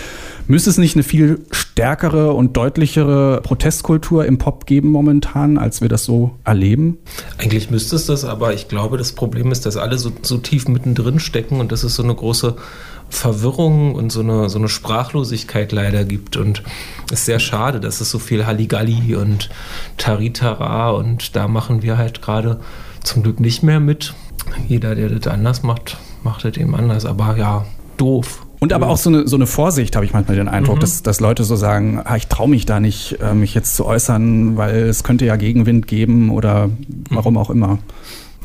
Müsste 0.48 0.70
es 0.70 0.78
nicht 0.78 0.96
eine 0.96 1.02
viel 1.02 1.40
stärkere 1.50 2.32
und 2.32 2.56
deutlichere 2.56 3.42
Protestkultur 3.42 4.24
im 4.24 4.38
Pop 4.38 4.64
geben 4.64 4.88
momentan, 4.88 5.58
als 5.58 5.82
wir 5.82 5.90
das 5.90 6.04
so 6.04 6.30
erleben? 6.44 6.96
Eigentlich 7.36 7.70
müsste 7.70 7.96
es 7.96 8.06
das, 8.06 8.24
aber 8.24 8.54
ich 8.54 8.68
glaube, 8.68 8.96
das 8.96 9.12
Problem 9.12 9.52
ist, 9.52 9.66
dass 9.66 9.76
alle 9.76 9.98
so, 9.98 10.10
so 10.22 10.38
tief 10.38 10.66
mittendrin 10.66 11.20
stecken 11.20 11.60
und 11.60 11.72
das 11.72 11.84
ist 11.84 11.94
so 11.94 12.02
eine 12.02 12.14
große 12.14 12.56
Verwirrung 13.08 13.94
und 13.94 14.10
so 14.10 14.20
eine, 14.20 14.48
so 14.48 14.58
eine 14.58 14.68
Sprachlosigkeit 14.68 15.72
leider 15.72 16.04
gibt. 16.04 16.36
Und 16.36 16.62
es 17.06 17.20
ist 17.20 17.26
sehr 17.26 17.38
schade, 17.38 17.80
dass 17.80 18.00
es 18.00 18.10
so 18.10 18.18
viel 18.18 18.46
Halligalli 18.46 19.14
und 19.14 19.50
Taritara 19.96 20.90
und 20.90 21.36
da 21.36 21.48
machen 21.48 21.82
wir 21.82 21.98
halt 21.98 22.22
gerade 22.22 22.60
zum 23.02 23.22
Glück 23.22 23.40
nicht 23.40 23.62
mehr 23.62 23.80
mit. 23.80 24.14
Jeder, 24.68 24.94
der 24.94 25.08
das 25.08 25.32
anders 25.32 25.62
macht, 25.62 25.98
macht 26.22 26.44
das 26.44 26.56
eben 26.56 26.74
anders. 26.74 27.04
Aber 27.04 27.36
ja, 27.36 27.64
doof. 27.96 28.46
Und 28.58 28.72
aber 28.72 28.88
auch 28.88 28.96
so 28.96 29.10
eine, 29.10 29.28
so 29.28 29.36
eine 29.36 29.46
Vorsicht, 29.46 29.96
habe 29.96 30.06
ich 30.06 30.12
manchmal 30.12 30.36
den 30.36 30.48
Eindruck, 30.48 30.76
mhm. 30.76 30.80
dass, 30.80 31.02
dass 31.02 31.20
Leute 31.20 31.44
so 31.44 31.56
sagen, 31.56 32.00
ah, 32.02 32.16
ich 32.16 32.26
traue 32.26 32.48
mich 32.48 32.64
da 32.64 32.80
nicht, 32.80 33.18
äh, 33.20 33.34
mich 33.34 33.54
jetzt 33.54 33.76
zu 33.76 33.84
äußern, 33.84 34.56
weil 34.56 34.84
es 34.84 35.04
könnte 35.04 35.26
ja 35.26 35.36
Gegenwind 35.36 35.86
geben 35.86 36.30
oder 36.30 36.70
warum 37.10 37.34
mhm. 37.34 37.38
auch 37.38 37.50
immer. 37.50 37.78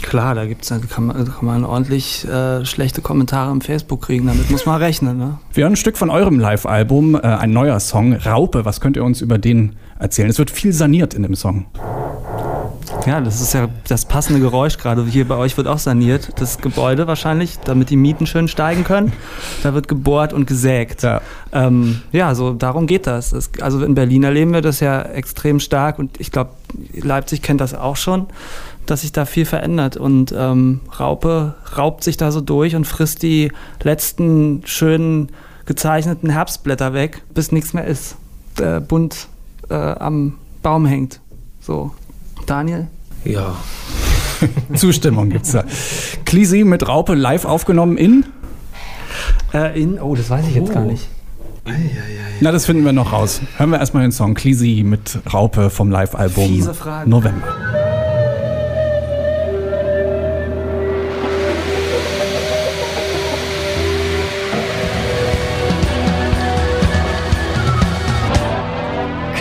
Klar, 0.02 0.36
da 0.36 0.46
gibt's, 0.46 0.70
kann, 0.70 1.06
man, 1.06 1.26
kann 1.26 1.46
man 1.46 1.64
ordentlich 1.64 2.28
äh, 2.28 2.66
schlechte 2.66 3.02
Kommentare 3.02 3.52
im 3.52 3.62
Facebook 3.62 4.02
kriegen. 4.02 4.28
Damit 4.28 4.50
muss 4.50 4.66
man 4.66 4.82
rechnen. 4.82 5.18
Ne? 5.18 5.38
Wir 5.54 5.64
hören 5.64 5.74
ein 5.74 5.78
Stück 5.78 5.98
von 5.98 6.10
eurem 6.10 6.40
Live-Album, 6.40 7.16
äh, 7.16 7.20
ein 7.20 7.52
neuer 7.52 7.80
Song, 7.80 8.14
Raupe. 8.14 8.66
Was 8.66 8.82
könnt 8.82 8.98
ihr 8.98 9.04
uns 9.04 9.22
über 9.22 9.38
den 9.38 9.76
erzählen? 10.00 10.30
Es 10.30 10.40
wird 10.40 10.52
viel 10.52 10.74
saniert 10.74 11.14
in 11.14 11.24
dem 11.24 11.36
Song. 11.36 11.66
Ja, 13.06 13.20
das 13.20 13.42
ist 13.42 13.54
ja 13.54 13.68
das 13.88 14.06
passende 14.06 14.40
Geräusch 14.40 14.78
gerade. 14.78 15.04
Hier 15.06 15.28
bei 15.28 15.36
euch 15.36 15.58
wird 15.58 15.68
auch 15.68 15.80
saniert. 15.80 16.30
Das 16.40 16.60
Gebäude 16.60 17.08
wahrscheinlich, 17.08 17.58
damit 17.60 17.90
die 17.90 17.96
Mieten 17.96 18.28
schön 18.28 18.48
steigen 18.48 18.84
können. 18.84 19.12
Da 19.64 19.74
wird 19.74 19.88
gebohrt 19.88 20.34
und 20.34 20.46
gesägt. 20.46 21.02
Ja, 21.04 21.22
ähm, 21.52 22.02
ja 22.12 22.36
so 22.36 22.54
darum 22.54 22.86
geht 22.86 23.08
das. 23.08 23.32
das. 23.32 23.50
Also 23.60 23.84
in 23.84 23.96
Berlin 23.96 24.24
erleben 24.24 24.54
wir 24.54 24.62
das 24.62 24.82
ja 24.82 25.02
extrem 25.02 25.60
stark 25.60 25.98
und 25.98 26.20
ich 26.20 26.32
glaube, 26.32 26.52
Leipzig 26.94 27.42
kennt 27.42 27.62
das 27.62 27.74
auch 27.74 27.96
schon 27.96 28.28
dass 28.86 29.02
sich 29.02 29.12
da 29.12 29.26
viel 29.26 29.46
verändert. 29.46 29.98
Und 29.98 30.34
ähm, 30.38 30.82
Raupe 31.00 31.56
raubt 31.78 32.04
sich 32.04 32.18
da 32.18 32.32
so 32.32 32.42
durch 32.42 32.76
und 32.76 32.86
frisst 32.86 33.24
die 33.24 33.52
letzten 33.84 34.62
schönen 34.66 35.30
gezeichneten 35.66 36.30
Herbstblätter 36.30 36.94
weg, 36.94 37.24
bis 37.34 37.52
nichts 37.52 37.74
mehr 37.74 37.86
ist. 37.86 38.16
Der 38.58 38.82
bunt 38.82 39.28
äh, 39.70 39.76
am 39.76 40.38
Baum 40.62 40.86
hängt. 40.86 41.22
So. 41.62 41.92
Daniel? 42.46 42.88
Ja. 43.24 43.56
Zustimmung 44.76 45.30
gibt's 45.30 45.52
da. 45.52 45.64
Klisi 46.26 46.64
mit 46.64 46.88
Raupe 46.88 47.14
live 47.14 47.46
aufgenommen 47.46 47.98
in? 47.98 48.26
Äh, 49.54 49.82
in, 49.82 50.00
oh, 50.00 50.16
das 50.16 50.30
weiß 50.30 50.48
ich 50.48 50.56
jetzt 50.56 50.72
oh. 50.72 50.74
gar 50.74 50.84
nicht. 50.84 51.08
Na, 52.40 52.52
das 52.52 52.66
finden 52.66 52.84
wir 52.84 52.94
noch 52.94 53.14
raus. 53.14 53.42
Hören 53.58 53.70
wir 53.70 53.80
erstmal 53.80 54.02
den 54.04 54.12
Song 54.12 54.34
Klisi 54.34 54.84
mit 54.84 55.20
Raupe 55.32 55.70
vom 55.70 55.92
Live-Album 55.92 56.68
November. 57.06 57.91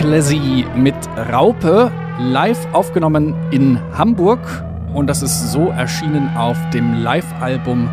Classy 0.01 0.65
mit 0.75 0.95
Raupe, 1.31 1.91
live 2.17 2.73
aufgenommen 2.73 3.35
in 3.51 3.79
Hamburg. 3.95 4.39
Und 4.95 5.05
das 5.05 5.21
ist 5.21 5.51
so 5.51 5.67
erschienen 5.67 6.35
auf 6.35 6.57
dem 6.71 7.03
Live-Album 7.03 7.87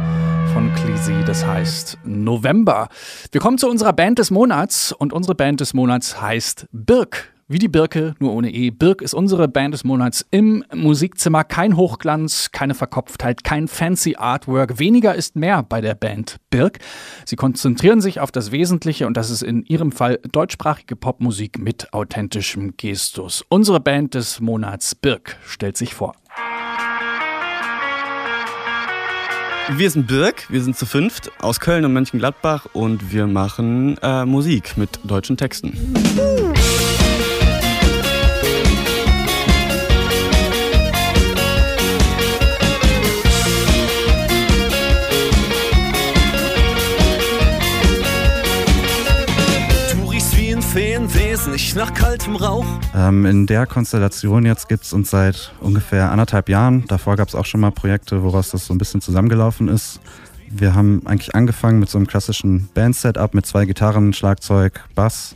von 0.55 0.73
Clisi, 0.73 1.13
das 1.27 1.45
heißt 1.45 1.99
November. 2.05 2.89
Wir 3.31 3.43
kommen 3.43 3.59
zu 3.59 3.69
unserer 3.69 3.93
Band 3.93 4.19
des 4.21 4.31
Monats 4.31 4.91
und 4.91 5.13
unsere 5.13 5.35
Band 5.35 5.61
des 5.61 5.75
Monats 5.75 6.19
heißt 6.19 6.67
Birk. 6.73 7.31
Wie 7.51 7.59
die 7.59 7.69
Birke, 7.69 8.15
nur 8.19 8.35
ohne 8.35 8.53
E. 8.53 8.69
Birk 8.69 9.01
ist 9.01 9.15
unsere 9.15 9.49
Band 9.49 9.73
des 9.73 9.83
Monats 9.83 10.27
im 10.31 10.63
Musikzimmer. 10.75 11.45
Kein 11.45 11.79
Hochglanz, 11.79 12.51
keine 12.53 12.75
Verkopftheit, 12.75 13.43
kein 13.43 13.69
fancy 13.69 14.17
Artwork. 14.17 14.79
Weniger 14.79 15.15
ist 15.15 15.35
mehr 15.35 15.63
bei 15.63 15.81
der 15.81 15.95
Band 15.95 16.37
Birk. 16.51 16.79
Sie 17.25 17.37
konzentrieren 17.37 18.03
sich 18.03 18.21
auf 18.21 18.31
das 18.31 18.53
Wesentliche 18.53 19.07
und 19.07 19.17
das 19.17 19.31
ist 19.31 19.41
in 19.41 19.65
ihrem 19.65 19.93
Fall 19.93 20.21
deutschsprachige 20.31 20.95
Popmusik 20.95 21.59
mit 21.59 21.95
authentischem 21.95 22.75
Gestus. 22.77 23.43
Unsere 23.49 23.81
Band 23.81 24.13
des 24.13 24.41
Monats 24.41 24.95
Birk 24.95 25.39
stellt 25.47 25.79
sich 25.79 25.95
vor. 25.95 26.17
Wir 29.71 29.91
sind 29.91 30.07
Birk, 30.07 30.51
wir 30.51 30.63
sind 30.63 30.77
zu 30.77 30.85
fünft 30.85 31.31
aus 31.41 31.61
Köln 31.61 31.87
und 31.87 31.95
Mönchengladbach 31.95 32.67
und 32.75 33.11
wir 33.11 33.27
machen 33.27 33.97
äh, 34.03 34.27
Musik 34.27 34.77
mit 34.77 35.01
deutschen 35.05 35.39
Texten. 35.39 35.73
Nicht 51.51 51.77
nach 51.77 51.95
kaltem 51.95 52.37
Rauch. 52.37 52.67
Ähm, 52.95 53.25
in 53.25 53.47
der 53.47 53.67
Konstellation 53.67 54.45
jetzt 54.45 54.69
gibt 54.69 54.85
es 54.85 54.93
uns 54.93 55.11
seit 55.11 55.53
ungefähr 55.61 56.11
anderthalb 56.11 56.49
Jahren. 56.49 56.85
Davor 56.89 57.17
gab 57.17 57.29
es 57.29 57.35
auch 57.35 57.47
schon 57.47 57.61
mal 57.61 57.71
Projekte, 57.71 58.23
woraus 58.23 58.51
das 58.51 58.67
so 58.67 58.75
ein 58.75 58.79
bisschen 58.79 59.01
zusammengelaufen 59.01 59.69
ist. 59.69 60.01
Wir 60.51 60.75
haben 60.75 61.03
eigentlich 61.07 61.35
angefangen 61.35 61.79
mit 61.79 61.89
so 61.89 61.99
einem 61.99 62.07
klassischen 62.07 62.69
Band-Setup 62.75 63.35
mit 63.35 63.47
zwei 63.47 63.65
Gitarren, 63.65 64.13
Schlagzeug, 64.13 64.85
Bass. 64.95 65.35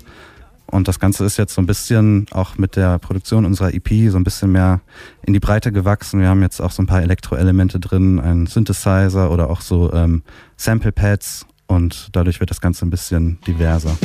Und 0.66 0.88
das 0.88 0.98
Ganze 0.98 1.24
ist 1.24 1.36
jetzt 1.36 1.54
so 1.54 1.60
ein 1.60 1.66
bisschen 1.66 2.26
auch 2.30 2.56
mit 2.56 2.76
der 2.76 2.98
Produktion 2.98 3.44
unserer 3.44 3.74
EP 3.74 4.10
so 4.10 4.16
ein 4.16 4.24
bisschen 4.24 4.52
mehr 4.52 4.80
in 5.22 5.32
die 5.32 5.40
Breite 5.40 5.72
gewachsen. 5.72 6.20
Wir 6.20 6.28
haben 6.28 6.42
jetzt 6.42 6.60
auch 6.60 6.70
so 6.70 6.82
ein 6.82 6.86
paar 6.86 7.02
Elektroelemente 7.02 7.78
drin, 7.78 8.20
einen 8.20 8.46
Synthesizer 8.46 9.30
oder 9.30 9.50
auch 9.50 9.60
so 9.60 9.92
ähm, 9.92 10.22
Sample 10.56 10.92
Pads 10.92 11.46
und 11.66 12.08
dadurch 12.12 12.40
wird 12.40 12.50
das 12.50 12.60
Ganze 12.60 12.86
ein 12.86 12.90
bisschen 12.90 13.38
diverser. 13.46 13.96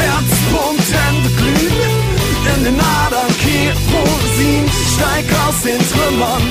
Herzpumpen 0.00 1.36
glühen, 1.36 2.56
in 2.56 2.64
den 2.64 2.80
Adern 2.80 3.34
Kerosin, 3.42 4.64
steig 4.94 5.26
aus 5.46 5.62
den 5.62 5.80
Trümmern 5.90 6.42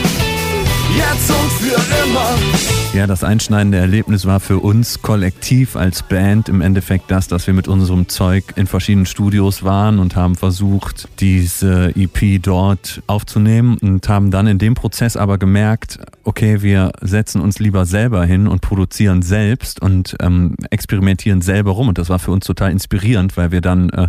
jetzt 0.96 1.30
und 1.30 1.52
für 1.54 1.80
immer. 2.06 2.83
Ja, 2.94 3.08
das 3.08 3.24
einschneidende 3.24 3.80
Erlebnis 3.80 4.28
war 4.28 4.40
für 4.40 4.60
uns 4.60 5.02
kollektiv 5.02 5.76
als 5.76 6.04
Band 6.04 6.48
im 6.48 6.62
Endeffekt 6.62 7.10
das, 7.10 7.28
dass 7.28 7.48
wir 7.48 7.56
mit 7.56 7.68
unserem 7.68 8.08
Zeug 8.08 8.44
in 8.56 8.68
verschiedenen 8.68 9.08
Studios 9.08 9.64
waren 9.64 9.98
und 9.98 10.16
haben 10.16 10.36
versucht, 10.36 11.10
diese 11.20 11.92
EP 11.96 12.40
dort 12.40 13.02
aufzunehmen 13.08 13.80
und 13.80 14.08
haben 14.08 14.30
dann 14.30 14.46
in 14.46 14.60
dem 14.60 14.76
Prozess 14.76 15.18
aber 15.18 15.40
gemerkt, 15.40 15.98
okay, 16.24 16.62
wir 16.62 16.92
setzen 17.02 17.42
uns 17.42 17.58
lieber 17.58 17.88
selber 17.88 18.26
hin 18.26 18.48
und 18.48 18.62
produzieren 18.62 19.24
selbst 19.24 19.82
und 19.82 20.16
ähm, 20.22 20.56
experimentieren 20.70 21.42
selber 21.42 21.72
rum. 21.72 21.88
Und 21.88 21.98
das 21.98 22.10
war 22.10 22.20
für 22.20 22.32
uns 22.32 22.46
total 22.46 22.72
inspirierend, 22.72 23.36
weil 23.38 23.52
wir 23.52 23.62
dann 23.62 23.90
äh, 23.90 24.08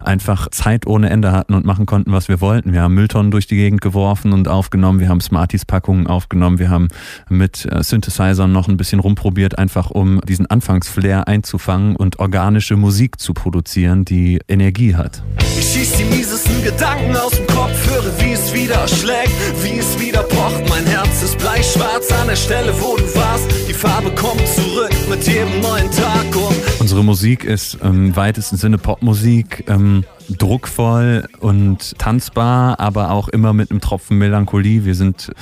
einfach 0.00 0.48
Zeit 0.48 0.86
ohne 0.86 1.10
Ende 1.10 1.32
hatten 1.32 1.52
und 1.52 1.66
machen 1.66 1.84
konnten, 1.84 2.12
was 2.12 2.28
wir 2.28 2.40
wollten. 2.40 2.72
Wir 2.72 2.80
haben 2.80 2.94
Mülltonnen 2.94 3.30
durch 3.30 3.46
die 3.46 3.56
Gegend 3.56 3.82
geworfen 3.82 4.32
und 4.32 4.48
aufgenommen, 4.48 5.00
wir 5.00 5.10
haben 5.10 5.20
Smarties-Packungen 5.20 6.06
aufgenommen. 6.06 6.58
Wir 6.58 6.70
haben 6.70 6.88
mit 7.28 7.66
äh, 7.66 7.82
Synthesizern 8.22 8.52
noch 8.52 8.68
ein 8.68 8.76
bisschen 8.76 9.00
rumprobiert, 9.00 9.58
einfach 9.58 9.90
um 9.90 10.20
diesen 10.20 10.46
Anfangsflair 10.46 11.28
einzufangen 11.28 11.96
und 11.96 12.18
organische 12.18 12.76
Musik 12.76 13.18
zu 13.20 13.34
produzieren, 13.34 14.04
die 14.04 14.40
Energie 14.48 14.94
hat. 14.94 15.22
Ich 15.58 15.68
schieß 15.72 15.96
die 15.96 16.04
miesesten 16.04 16.62
Gedanken 16.62 17.16
aus 17.16 17.32
dem 17.32 17.46
Kopf, 17.46 17.90
höre, 17.90 18.20
wie 18.20 18.32
es 18.32 18.52
wieder 18.52 18.86
schlägt, 18.88 19.32
wie 19.62 19.78
es 19.78 19.98
wieder 20.00 20.22
pocht. 20.22 20.68
Mein 20.68 20.86
Herz 20.86 21.22
ist 21.22 21.38
bleischwarz 21.38 22.01
an 22.22 22.28
der 22.28 22.36
Stelle, 22.36 22.72
wo 22.80 22.96
du 22.96 23.14
warst. 23.16 23.50
Die 23.68 23.72
Farbe 23.72 24.14
kommt 24.14 24.46
zurück 24.46 24.94
mit 25.10 25.26
jedem 25.26 25.60
neuen 25.60 25.90
Tag. 25.90 26.24
Und 26.36 26.80
Unsere 26.80 27.02
Musik 27.02 27.42
ist 27.42 27.74
im 27.82 28.14
weitesten 28.14 28.56
Sinne 28.56 28.78
Popmusik. 28.78 29.64
Ähm, 29.68 30.04
druckvoll 30.38 31.26
und 31.40 31.98
tanzbar, 31.98 32.78
aber 32.80 33.10
auch 33.10 33.28
immer 33.28 33.52
mit 33.52 33.70
einem 33.70 33.80
Tropfen 33.80 34.18
Melancholie. 34.18 34.84
Wir 34.84 34.94
sind 34.94 35.32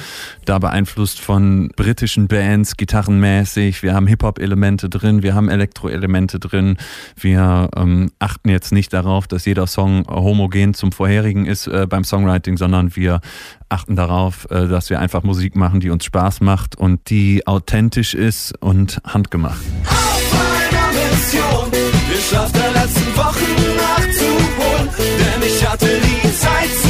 da 0.44 0.58
beeinflusst 0.58 1.20
von 1.20 1.68
britischen 1.76 2.28
Bands, 2.28 2.76
gitarrenmäßig. 2.76 3.82
Wir 3.82 3.94
haben 3.94 4.06
Hip-Hop-Elemente 4.06 4.88
drin, 4.88 5.22
wir 5.22 5.34
haben 5.34 5.49
Elektro-Elemente 5.49 6.38
drin. 6.38 6.76
Wir 7.16 7.68
ähm, 7.76 8.10
achten 8.18 8.49
jetzt 8.49 8.72
nicht 8.72 8.92
darauf, 8.92 9.28
dass 9.28 9.44
jeder 9.44 9.66
Song 9.66 10.06
homogen 10.08 10.75
zum 10.75 10.92
vorherigen 10.92 11.46
ist 11.46 11.66
äh, 11.66 11.87
beim 11.88 12.04
Songwriting, 12.04 12.56
sondern 12.56 12.96
wir 12.96 13.20
achten 13.68 13.96
darauf, 13.96 14.50
äh, 14.50 14.66
dass 14.66 14.90
wir 14.90 15.00
einfach 15.00 15.22
Musik 15.22 15.56
machen, 15.56 15.80
die 15.80 15.90
uns 15.90 16.04
Spaß 16.04 16.40
macht 16.40 16.69
und 16.76 17.10
die 17.10 17.46
authentisch 17.46 18.14
ist 18.14 18.52
und 18.60 19.00
handgemacht. 19.04 19.60
Auf 19.84 20.32
einer 20.32 20.88
Mission, 20.92 21.72
wir 21.72 22.20
schaffen 22.20 22.60
der 22.60 22.72
letzten 22.72 23.16
Wochen 23.16 23.50
nachzuholen. 23.76 24.88
Denn 24.98 25.48
ich 25.48 25.68
hatte 25.68 25.86
die 25.86 26.36
Zeit 26.36 26.70
zu 26.82 26.88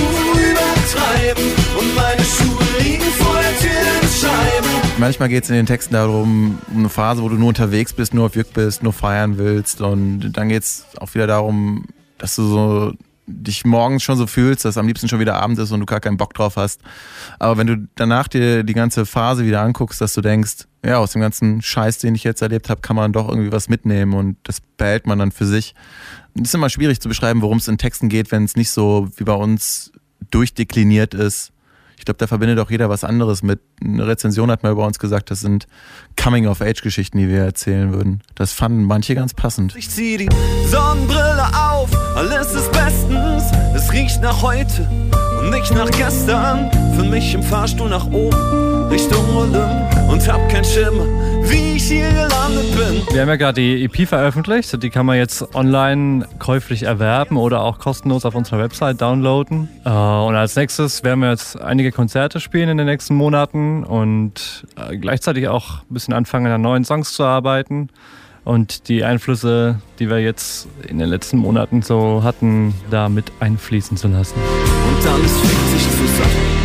übertreiben 0.50 1.44
und 1.78 1.94
meine 1.96 2.24
Schuhe 2.24 2.82
liegen 2.82 3.10
vor 3.18 3.34
der 3.34 3.58
Tür 3.58 3.80
in 4.02 4.08
Scheiben. 4.08 4.98
Manchmal 4.98 5.28
geht 5.28 5.44
es 5.44 5.50
in 5.50 5.56
den 5.56 5.66
Texten 5.66 5.94
darum, 5.94 6.58
um 6.68 6.78
eine 6.78 6.88
Phase, 6.88 7.22
wo 7.22 7.28
du 7.28 7.36
nur 7.36 7.48
unterwegs 7.48 7.92
bist, 7.92 8.12
nur 8.12 8.26
auf 8.26 8.36
Jück 8.36 8.52
bist, 8.52 8.82
nur 8.82 8.92
feiern 8.92 9.38
willst. 9.38 9.80
Und 9.80 10.32
dann 10.32 10.48
geht 10.48 10.62
es 10.62 10.84
auch 10.98 11.14
wieder 11.14 11.26
darum, 11.26 11.86
dass 12.18 12.36
du 12.36 12.42
so 12.42 12.92
dich 13.30 13.64
morgens 13.64 14.02
schon 14.02 14.16
so 14.16 14.26
fühlst, 14.26 14.64
dass 14.64 14.76
am 14.76 14.86
liebsten 14.86 15.08
schon 15.08 15.20
wieder 15.20 15.36
Abend 15.36 15.58
ist 15.58 15.70
und 15.72 15.80
du 15.80 15.86
gar 15.86 16.00
keinen 16.00 16.16
Bock 16.16 16.34
drauf 16.34 16.56
hast. 16.56 16.80
Aber 17.38 17.56
wenn 17.56 17.66
du 17.66 17.88
danach 17.94 18.28
dir 18.28 18.62
die 18.64 18.74
ganze 18.74 19.06
Phase 19.06 19.46
wieder 19.46 19.62
anguckst, 19.62 20.00
dass 20.00 20.14
du 20.14 20.20
denkst, 20.20 20.66
ja, 20.84 20.98
aus 20.98 21.12
dem 21.12 21.20
ganzen 21.20 21.62
Scheiß, 21.62 21.98
den 21.98 22.14
ich 22.14 22.24
jetzt 22.24 22.42
erlebt 22.42 22.70
habe, 22.70 22.80
kann 22.80 22.96
man 22.96 23.12
doch 23.12 23.28
irgendwie 23.28 23.52
was 23.52 23.68
mitnehmen 23.68 24.14
und 24.14 24.36
das 24.44 24.60
behält 24.60 25.06
man 25.06 25.18
dann 25.18 25.32
für 25.32 25.46
sich. 25.46 25.74
Es 26.34 26.48
ist 26.48 26.54
immer 26.54 26.70
schwierig 26.70 27.00
zu 27.00 27.08
beschreiben, 27.08 27.42
worum 27.42 27.58
es 27.58 27.68
in 27.68 27.78
Texten 27.78 28.08
geht, 28.08 28.32
wenn 28.32 28.44
es 28.44 28.56
nicht 28.56 28.70
so 28.70 29.08
wie 29.16 29.24
bei 29.24 29.34
uns 29.34 29.92
durchdekliniert 30.30 31.14
ist. 31.14 31.52
Ich 32.00 32.06
glaube, 32.06 32.16
da 32.16 32.26
verbindet 32.26 32.58
auch 32.58 32.70
jeder 32.70 32.88
was 32.88 33.04
anderes 33.04 33.42
mit. 33.42 33.60
Eine 33.84 34.06
Rezension 34.06 34.50
hat 34.50 34.62
mal 34.62 34.72
über 34.72 34.86
uns 34.86 34.98
gesagt, 34.98 35.30
das 35.30 35.40
sind 35.40 35.66
Coming-of-Age-Geschichten, 36.16 37.18
die 37.18 37.28
wir 37.28 37.42
erzählen 37.42 37.92
würden. 37.92 38.22
Das 38.34 38.54
fanden 38.54 38.84
manche 38.84 39.14
ganz 39.14 39.34
passend. 39.34 39.76
Ich 39.76 39.90
zieh 39.90 40.16
die 40.16 40.28
Sonnenbrille 40.66 41.44
auf, 41.52 41.90
alles 42.16 42.54
ist 42.54 42.72
bestens. 42.72 43.44
Es 43.74 43.92
riecht 43.92 44.22
nach 44.22 44.40
heute 44.40 44.88
und 45.40 45.50
nicht 45.50 45.74
nach 45.74 45.90
gestern. 45.90 46.70
Für 46.96 47.04
mich 47.04 47.34
im 47.34 47.42
Fahrstuhl 47.42 47.90
nach 47.90 48.06
oben, 48.06 48.88
Richtung 48.88 49.36
Olymp 49.36 50.08
und 50.08 50.26
hab 50.26 50.48
kein 50.48 50.64
Schimmer, 50.64 51.04
wie 51.50 51.76
ich 51.76 51.84
hier 51.84 52.08
gelandet 52.08 52.70
bin. 52.76 53.14
Wir 53.14 53.22
haben 53.22 53.28
ja 53.28 53.36
gerade 53.36 53.60
die 53.60 53.84
EP 53.84 54.08
veröffentlicht. 54.08 54.82
Die 54.82 54.90
kann 54.90 55.06
man 55.06 55.16
jetzt 55.16 55.54
online 55.54 56.26
käuflich 56.38 56.84
erwerben 56.84 57.36
oder 57.36 57.62
auch 57.62 57.78
kostenlos 57.78 58.24
auf 58.24 58.34
unserer 58.34 58.58
Website 58.58 59.00
downloaden. 59.00 59.68
Äh, 59.84 59.88
und 59.88 60.36
als 60.36 60.56
nächstes 60.56 61.02
werden 61.02 61.20
wir 61.20 61.30
jetzt 61.30 61.60
einige 61.60 61.92
Konzerte 61.92 62.40
spielen 62.40 62.68
in 62.68 62.78
den 62.78 62.86
nächsten 62.86 63.14
Monaten 63.14 63.84
und 63.84 64.66
äh, 64.76 64.96
gleichzeitig 64.96 65.48
auch 65.48 65.82
ein 65.82 65.94
bisschen 65.94 66.14
anfangen, 66.14 66.52
an 66.52 66.62
neuen 66.62 66.84
Songs 66.84 67.12
zu 67.12 67.24
arbeiten. 67.24 67.88
Und 68.44 68.88
die 68.88 69.04
Einflüsse, 69.04 69.80
die 69.98 70.08
wir 70.08 70.18
jetzt 70.18 70.66
in 70.88 70.98
den 70.98 71.08
letzten 71.08 71.36
Monaten 71.36 71.82
so 71.82 72.22
hatten, 72.22 72.74
da 72.90 73.08
mit 73.08 73.30
einfließen 73.40 73.96
zu 73.96 74.08
lassen. 74.08 74.34
Und 74.36 75.06
alles 75.06 75.36
fügt 75.38 75.68
sich 75.68 75.82
zusammen. 75.90 76.59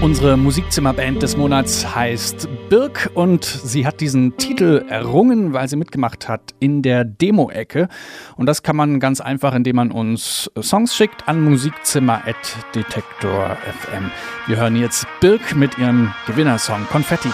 Unsere 0.00 0.36
Musikzimmerband 0.36 1.24
des 1.24 1.36
Monats 1.36 1.96
heißt 1.96 2.48
Birk 2.68 3.10
und 3.14 3.44
sie 3.44 3.84
hat 3.84 4.00
diesen 4.00 4.36
Titel 4.36 4.84
errungen, 4.88 5.52
weil 5.52 5.68
sie 5.68 5.74
mitgemacht 5.74 6.28
hat 6.28 6.54
in 6.60 6.82
der 6.82 7.04
Demo-Ecke. 7.04 7.88
Und 8.36 8.46
das 8.46 8.62
kann 8.62 8.76
man 8.76 9.00
ganz 9.00 9.20
einfach, 9.20 9.56
indem 9.56 9.74
man 9.74 9.90
uns 9.90 10.52
Songs 10.62 10.94
schickt 10.94 11.26
an 11.26 11.42
musikzimmer.detektor.fm. 11.42 14.12
Wir 14.46 14.56
hören 14.56 14.76
jetzt 14.76 15.04
Birk 15.20 15.56
mit 15.56 15.76
ihrem 15.78 16.14
Gewinnersong 16.28 16.86
Konfetti. 16.86 17.30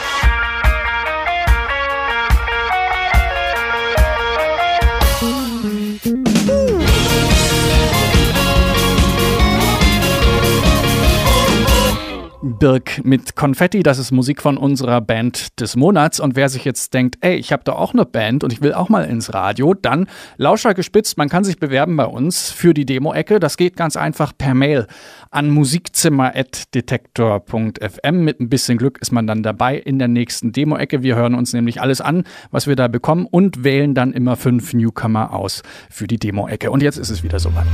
Birk 12.58 13.04
mit 13.04 13.36
Konfetti. 13.36 13.82
Das 13.82 13.98
ist 13.98 14.10
Musik 14.10 14.40
von 14.40 14.56
unserer 14.56 15.00
Band 15.00 15.60
des 15.60 15.76
Monats. 15.76 16.20
Und 16.20 16.36
wer 16.36 16.48
sich 16.48 16.64
jetzt 16.64 16.94
denkt, 16.94 17.18
ey, 17.20 17.36
ich 17.36 17.52
habe 17.52 17.64
da 17.64 17.72
auch 17.72 17.92
eine 17.92 18.04
Band 18.04 18.44
und 18.44 18.52
ich 18.52 18.62
will 18.62 18.74
auch 18.74 18.88
mal 18.88 19.04
ins 19.04 19.34
Radio, 19.34 19.74
dann 19.74 20.06
Lauscher 20.36 20.74
gespitzt. 20.74 21.18
Man 21.18 21.28
kann 21.28 21.44
sich 21.44 21.58
bewerben 21.58 21.96
bei 21.96 22.06
uns 22.06 22.50
für 22.50 22.74
die 22.74 22.86
Demo-Ecke. 22.86 23.40
Das 23.40 23.56
geht 23.56 23.76
ganz 23.76 23.96
einfach 23.96 24.32
per 24.36 24.54
Mail 24.54 24.86
an 25.30 25.50
musikzimmer.detektor.fm. 25.50 28.24
Mit 28.24 28.40
ein 28.40 28.48
bisschen 28.48 28.78
Glück 28.78 28.98
ist 29.00 29.12
man 29.12 29.26
dann 29.26 29.42
dabei 29.42 29.76
in 29.76 29.98
der 29.98 30.08
nächsten 30.08 30.52
Demo-Ecke. 30.52 31.02
Wir 31.02 31.16
hören 31.16 31.34
uns 31.34 31.52
nämlich 31.52 31.80
alles 31.80 32.00
an, 32.00 32.24
was 32.50 32.66
wir 32.66 32.76
da 32.76 32.88
bekommen 32.88 33.26
und 33.30 33.64
wählen 33.64 33.94
dann 33.94 34.12
immer 34.12 34.36
fünf 34.36 34.74
Newcomer 34.74 35.32
aus 35.32 35.62
für 35.90 36.06
die 36.06 36.18
Demo-Ecke. 36.18 36.70
Und 36.70 36.82
jetzt 36.82 36.98
ist 36.98 37.10
es 37.10 37.22
wieder 37.22 37.38
soweit. 37.38 37.66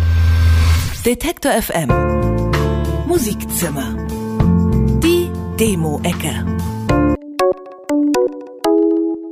Detektor 1.05 1.53
FM 1.53 2.51
Musikzimmer. 3.11 4.20
Demo-Ecke. 5.61 6.47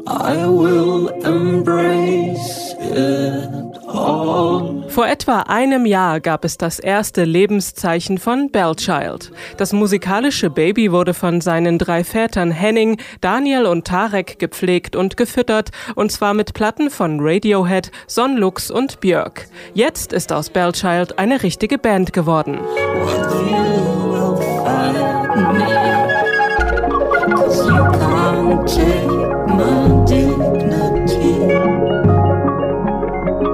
I 0.06 0.47
will 0.47 1.08
embrace 1.25 2.76
it 2.82 3.78
all. 3.88 4.84
Vor 4.91 5.06
etwa 5.06 5.45
einem 5.49 5.86
Jahr 5.86 6.21
gab 6.21 6.45
es 6.45 6.58
das 6.58 6.80
erste 6.80 7.25
Lebenszeichen 7.25 8.19
von 8.19 8.50
Bellchild. 8.50 9.32
Das 9.56 9.73
musikalische 9.73 10.50
Baby 10.50 10.93
wurde 10.93 11.14
von 11.14 11.41
seinen 11.41 11.78
drei 11.78 12.04
Vätern 12.04 12.50
Henning, 12.50 12.99
Daniel 13.23 13.64
und 13.64 13.86
Tarek 13.86 14.38
gepflegt 14.38 14.97
und 14.97 15.17
gefüttert, 15.17 15.71
und 15.95 16.12
zwar 16.12 16.34
mit 16.34 16.52
Platten 16.52 16.91
von 16.91 17.21
Radiohead, 17.23 17.91
Sonlux 18.06 18.71
und 18.71 19.00
Björk. 19.00 19.47
Jetzt 19.73 20.12
ist 20.12 20.30
aus 20.30 20.50
Bellchild 20.50 21.19
eine 21.19 21.43
richtige 21.43 21.78
Band 21.78 22.12
geworden. 22.12 22.58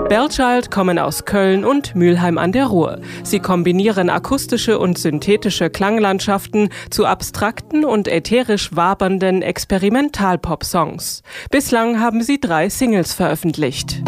Bellchild 0.09 0.71
kommen 0.71 0.99
aus 0.99 1.25
Köln 1.25 1.65
und 1.65 1.95
Mülheim 1.95 2.39
an 2.39 2.53
der 2.53 2.67
Ruhr. 2.67 3.01
Sie 3.23 3.41
kombinieren 3.41 4.11
akustische 4.11 4.79
und 4.79 4.99
synthetische 4.99 5.71
Klanglandschaften 5.71 6.71
zu 6.91 7.07
abstrakten 7.07 7.85
und 7.85 8.09
ätherisch 8.09 8.75
wabernden 8.75 9.43
Experimental-Pop-Songs. 9.43 11.23
Bislang 11.51 12.01
haben 12.01 12.23
sie 12.23 12.41
drei 12.41 12.69
Singles 12.69 13.15
veröffentlicht. 13.15 14.03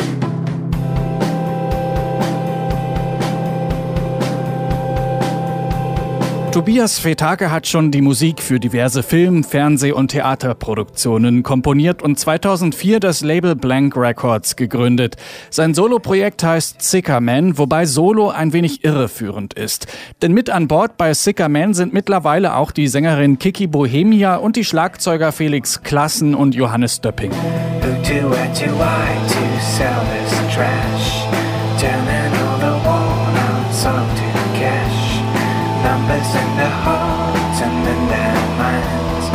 Tobias 6.57 6.99
Fetake 6.99 7.51
hat 7.51 7.67
schon 7.67 7.91
die 7.91 8.01
Musik 8.01 8.41
für 8.41 8.59
diverse 8.59 9.03
Film-, 9.03 9.45
Fernseh- 9.45 9.93
und 9.93 10.09
Theaterproduktionen 10.09 11.43
komponiert 11.43 12.01
und 12.01 12.19
2004 12.19 12.99
das 12.99 13.21
Label 13.21 13.55
Blank 13.55 13.95
Records 13.95 14.57
gegründet. 14.57 15.17
Sein 15.51 15.75
Soloprojekt 15.75 16.43
heißt 16.43 16.81
Sicker 16.81 17.21
Man, 17.21 17.59
wobei 17.59 17.85
Solo 17.85 18.31
ein 18.31 18.55
wenig 18.55 18.85
irreführend 18.85 19.53
ist. 19.53 19.87
Denn 20.23 20.33
mit 20.33 20.49
an 20.49 20.67
Bord 20.67 20.97
bei 20.97 21.13
Sicker 21.13 21.51
Man 21.51 21.75
sind 21.75 21.93
mittlerweile 21.93 22.57
auch 22.57 22.71
die 22.71 22.89
Sängerin 22.89 23.39
Kiki 23.39 23.67
Bohemia 23.67 24.37
und 24.37 24.57
die 24.57 24.65
Schlagzeuger 24.65 25.33
Felix 25.33 25.83
Klassen 25.83 26.35
und 26.35 26.55
Johannes 26.55 27.03
Döpping. 27.03 27.33
Who 27.33 27.93
do 28.03 28.33
I 28.33 28.49
do 28.55 28.73
Numbers 36.07 36.35
in 36.35 36.57
their 36.57 36.85
hearts 36.85 37.63
and 37.63 37.85
in 37.85 38.09
their 38.09 38.35
minds. 38.57 39.27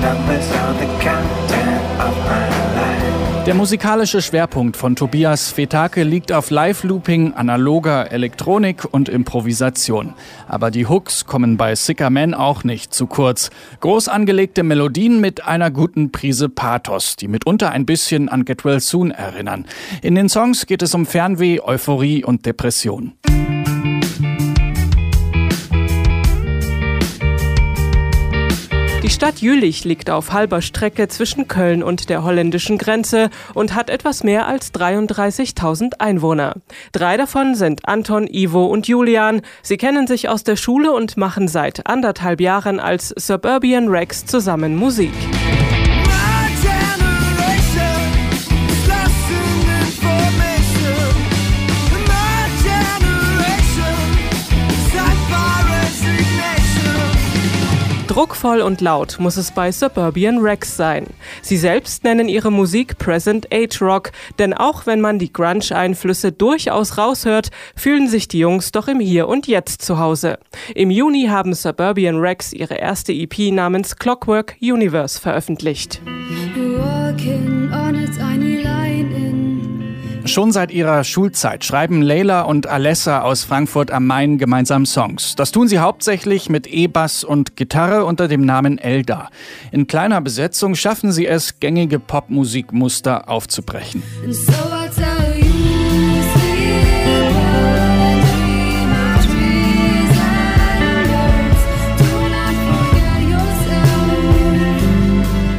Numbers 0.00 0.50
are 0.52 0.72
the 0.72 0.86
content 1.04 2.00
of 2.00 2.16
my 2.24 2.48
life. 2.74 3.44
Der 3.44 3.52
musikalische 3.52 4.22
Schwerpunkt 4.22 4.78
von 4.78 4.96
Tobias 4.96 5.52
Fetake 5.52 6.02
liegt 6.02 6.32
auf 6.32 6.48
Live-Looping, 6.48 7.34
analoger 7.34 8.10
Elektronik 8.10 8.86
und 8.90 9.10
Improvisation. 9.10 10.14
Aber 10.48 10.70
die 10.70 10.86
Hooks 10.86 11.26
kommen 11.26 11.58
bei 11.58 11.74
Sicker 11.74 12.08
Man 12.08 12.32
auch 12.32 12.64
nicht 12.64 12.94
zu 12.94 13.06
kurz. 13.06 13.50
Groß 13.80 14.08
angelegte 14.08 14.62
Melodien 14.62 15.20
mit 15.20 15.44
einer 15.44 15.70
guten 15.70 16.10
Prise 16.10 16.48
Pathos, 16.48 17.16
die 17.16 17.28
mitunter 17.28 17.70
ein 17.70 17.84
bisschen 17.84 18.30
an 18.30 18.46
Get 18.46 18.64
Well 18.64 18.80
Soon 18.80 19.10
erinnern. 19.10 19.66
In 20.00 20.14
den 20.14 20.30
Songs 20.30 20.64
geht 20.64 20.80
es 20.80 20.94
um 20.94 21.04
Fernweh, 21.04 21.60
Euphorie 21.60 22.24
und 22.24 22.46
Depression. 22.46 23.12
Die 29.04 29.10
Stadt 29.10 29.42
Jülich 29.42 29.84
liegt 29.84 30.08
auf 30.08 30.32
halber 30.32 30.62
Strecke 30.62 31.08
zwischen 31.08 31.46
Köln 31.46 31.82
und 31.82 32.08
der 32.08 32.24
holländischen 32.24 32.78
Grenze 32.78 33.28
und 33.52 33.74
hat 33.74 33.90
etwas 33.90 34.24
mehr 34.24 34.46
als 34.46 34.72
33.000 34.72 36.00
Einwohner. 36.00 36.54
Drei 36.92 37.18
davon 37.18 37.54
sind 37.54 37.86
Anton, 37.86 38.26
Ivo 38.26 38.64
und 38.64 38.88
Julian. 38.88 39.42
Sie 39.60 39.76
kennen 39.76 40.06
sich 40.06 40.30
aus 40.30 40.42
der 40.42 40.56
Schule 40.56 40.90
und 40.90 41.18
machen 41.18 41.48
seit 41.48 41.86
anderthalb 41.86 42.40
Jahren 42.40 42.80
als 42.80 43.10
Suburban 43.10 43.88
Rex 43.88 44.24
zusammen 44.24 44.74
Musik. 44.74 45.12
Druckvoll 58.14 58.60
und 58.60 58.80
laut 58.80 59.16
muss 59.18 59.36
es 59.36 59.50
bei 59.50 59.72
Suburban 59.72 60.38
Rex 60.38 60.76
sein. 60.76 61.08
Sie 61.42 61.56
selbst 61.56 62.04
nennen 62.04 62.28
ihre 62.28 62.52
Musik 62.52 62.96
Present 62.96 63.48
Age 63.52 63.82
Rock, 63.82 64.12
denn 64.38 64.54
auch 64.54 64.86
wenn 64.86 65.00
man 65.00 65.18
die 65.18 65.32
Grunge-Einflüsse 65.32 66.30
durchaus 66.30 66.96
raushört, 66.96 67.50
fühlen 67.74 68.06
sich 68.06 68.28
die 68.28 68.38
Jungs 68.38 68.70
doch 68.70 68.86
im 68.86 69.00
Hier 69.00 69.26
und 69.26 69.48
Jetzt 69.48 69.82
zu 69.82 69.98
Hause. 69.98 70.38
Im 70.76 70.92
Juni 70.92 71.26
haben 71.26 71.54
Suburban 71.54 72.20
Rex 72.20 72.52
ihre 72.52 72.74
erste 72.74 73.12
EP 73.12 73.52
namens 73.52 73.96
Clockwork 73.96 74.54
Universe 74.60 75.20
veröffentlicht. 75.20 76.00
Schon 80.26 80.52
seit 80.52 80.70
ihrer 80.70 81.04
Schulzeit 81.04 81.64
schreiben 81.64 82.00
Leila 82.00 82.42
und 82.42 82.66
Alessa 82.66 83.20
aus 83.20 83.44
Frankfurt 83.44 83.90
am 83.90 84.06
Main 84.06 84.38
gemeinsam 84.38 84.86
Songs. 84.86 85.36
Das 85.36 85.52
tun 85.52 85.68
sie 85.68 85.80
hauptsächlich 85.80 86.48
mit 86.48 86.66
E-Bass 86.66 87.24
und 87.24 87.56
Gitarre 87.56 88.06
unter 88.06 88.26
dem 88.26 88.44
Namen 88.44 88.78
Elda. 88.78 89.28
In 89.70 89.86
kleiner 89.86 90.22
Besetzung 90.22 90.76
schaffen 90.76 91.12
sie 91.12 91.26
es, 91.26 91.60
gängige 91.60 91.98
Popmusikmuster 91.98 93.28
aufzubrechen. 93.28 94.02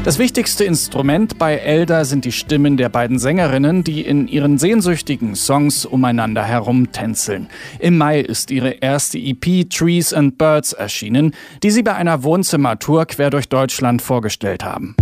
Das 0.06 0.20
wichtigste 0.20 0.66
Instrument 0.66 1.40
bei 1.40 1.56
Elder 1.56 2.06
sind 2.06 2.26
die 2.26 2.32
Stimmen 2.32 2.78
der 2.78 2.90
beiden 2.90 3.18
Sängerinnen, 3.18 3.84
die 3.84 4.02
in 4.02 4.28
ihren 4.28 4.60
sehnsüchtigen 4.60 5.34
Songs 5.34 5.84
umeinander 5.84 6.44
herumtänzeln. 6.44 7.48
Im 7.80 7.98
Mai 7.98 8.20
ist 8.20 8.52
ihre 8.52 8.70
erste 8.70 9.18
EP 9.18 9.68
Trees 9.68 10.14
and 10.14 10.38
Birds 10.38 10.74
erschienen, 10.74 11.34
die 11.64 11.72
sie 11.72 11.82
bei 11.82 11.96
einer 11.96 12.22
Wohnzimmertour 12.22 13.08
quer 13.08 13.32
durch 13.32 13.50
Deutschland 13.50 14.04
vorgestellt 14.04 14.64
haben. 14.64 14.96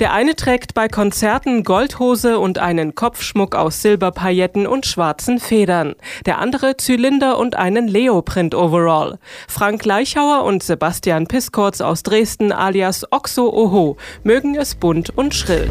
Der 0.00 0.12
eine 0.12 0.36
trägt 0.36 0.74
bei 0.74 0.86
Konzerten 0.86 1.64
Goldhose 1.64 2.38
und 2.38 2.60
einen 2.60 2.94
Kopfschmuck 2.94 3.56
aus 3.56 3.82
Silberpailletten 3.82 4.68
und 4.68 4.86
schwarzen 4.86 5.40
Federn. 5.40 5.96
Der 6.24 6.38
andere 6.38 6.76
Zylinder 6.76 7.36
und 7.36 7.56
einen 7.56 7.88
Leoprint-Overall. 7.88 9.18
Frank 9.48 9.84
Leichauer 9.84 10.44
und 10.44 10.62
Sebastian 10.62 11.26
Piskortz 11.26 11.80
aus 11.80 12.04
Dresden 12.04 12.52
alias 12.52 13.10
Oxo 13.10 13.48
Oho 13.48 13.96
mögen 14.22 14.54
es 14.54 14.76
bunt 14.76 15.10
und 15.18 15.34
schrill. 15.34 15.68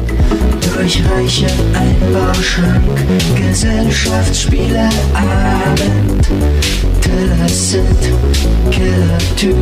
Durch 0.74 1.02
reiche 1.10 1.46
Einbauschrank, 1.72 2.84
Gesellschaftsspiele, 3.34 4.90
Abend, 5.14 6.28
Tillersit, 7.00 7.82
Killertür, 8.70 9.54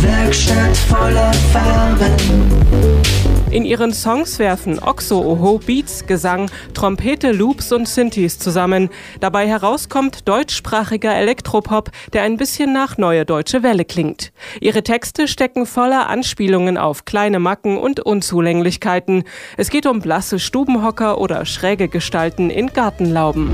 Werkstatt 0.00 0.74
voller 0.74 1.32
Farben. 1.52 3.04
In 3.54 3.64
ihren 3.64 3.92
Songs 3.94 4.40
werfen 4.40 4.80
Oxo 4.80 5.20
Oho 5.20 5.60
Beats, 5.64 6.08
Gesang, 6.08 6.50
Trompete, 6.74 7.30
Loops 7.30 7.70
und 7.70 7.86
Synthes 7.86 8.40
zusammen. 8.40 8.90
Dabei 9.20 9.46
herauskommt 9.46 10.28
deutschsprachiger 10.28 11.14
Elektropop, 11.14 11.92
der 12.12 12.22
ein 12.24 12.36
bisschen 12.36 12.72
nach 12.72 12.98
Neue 12.98 13.24
Deutsche 13.24 13.62
Welle 13.62 13.84
klingt. 13.84 14.32
Ihre 14.60 14.82
Texte 14.82 15.28
stecken 15.28 15.66
voller 15.66 16.08
Anspielungen 16.08 16.76
auf 16.76 17.04
kleine 17.04 17.38
Macken 17.38 17.78
und 17.78 18.00
Unzulänglichkeiten. 18.00 19.22
Es 19.56 19.70
geht 19.70 19.86
um 19.86 20.00
blasse 20.00 20.40
Stubenhocker 20.40 21.18
oder 21.18 21.46
schräge 21.46 21.86
Gestalten 21.86 22.50
in 22.50 22.72
Gartenlauben. 22.72 23.52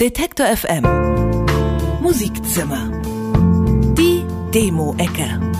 Detektor 0.00 0.46
FM 0.48 0.82
Musikzimmer 2.02 2.90
Demo-Ecke. 4.56 5.55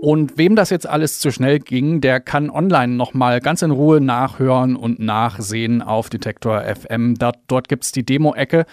Und 0.00 0.38
wem 0.38 0.56
das 0.56 0.70
jetzt 0.70 0.88
alles 0.88 1.20
zu 1.20 1.30
schnell 1.30 1.58
ging, 1.58 2.00
der 2.00 2.20
kann 2.20 2.48
online 2.48 2.94
nochmal 2.94 3.40
ganz 3.40 3.60
in 3.60 3.70
Ruhe 3.70 4.00
nachhören 4.00 4.74
und 4.74 4.98
nachsehen 4.98 5.82
auf 5.82 6.08
Detektor 6.08 6.62
FM. 6.62 7.16
Dort, 7.18 7.36
dort 7.48 7.68
gibt 7.68 7.84
es 7.84 7.92
die 7.92 8.04
Demo-Ecke. 8.04 8.64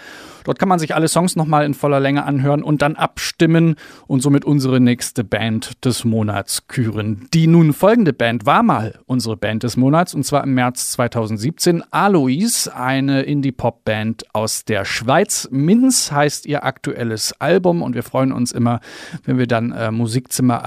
Dort 0.45 0.59
kann 0.59 0.69
man 0.69 0.79
sich 0.79 0.95
alle 0.95 1.09
Songs 1.09 1.35
nochmal 1.35 1.65
in 1.65 1.73
voller 1.73 1.99
Länge 1.99 2.23
anhören 2.23 2.63
und 2.63 2.81
dann 2.81 2.95
abstimmen 2.95 3.75
und 4.07 4.21
somit 4.21 4.45
unsere 4.45 4.79
nächste 4.79 5.25
Band 5.25 5.83
des 5.83 6.05
Monats 6.05 6.67
küren. 6.67 7.27
Die 7.33 7.47
nun 7.47 7.73
folgende 7.73 8.13
Band 8.13 8.45
war 8.45 8.63
mal 8.63 8.97
unsere 9.05 9.35
Band 9.35 9.63
des 9.63 9.75
Monats 9.75 10.13
und 10.13 10.23
zwar 10.23 10.45
im 10.45 10.53
März 10.53 10.91
2017. 10.93 11.83
Alois, 11.91 12.69
eine 12.73 13.23
Indie-Pop-Band 13.23 14.33
aus 14.33 14.63
der 14.63 14.85
Schweiz. 14.85 15.49
Minz 15.51 16.13
heißt 16.13 16.45
ihr 16.45 16.63
aktuelles 16.63 17.33
Album 17.41 17.81
und 17.81 17.95
wir 17.95 18.03
freuen 18.03 18.31
uns 18.31 18.53
immer, 18.53 18.79
wenn 19.25 19.37
wir 19.37 19.47
dann 19.47 19.73
äh, 19.73 19.91
Musikzimmer 19.91 20.63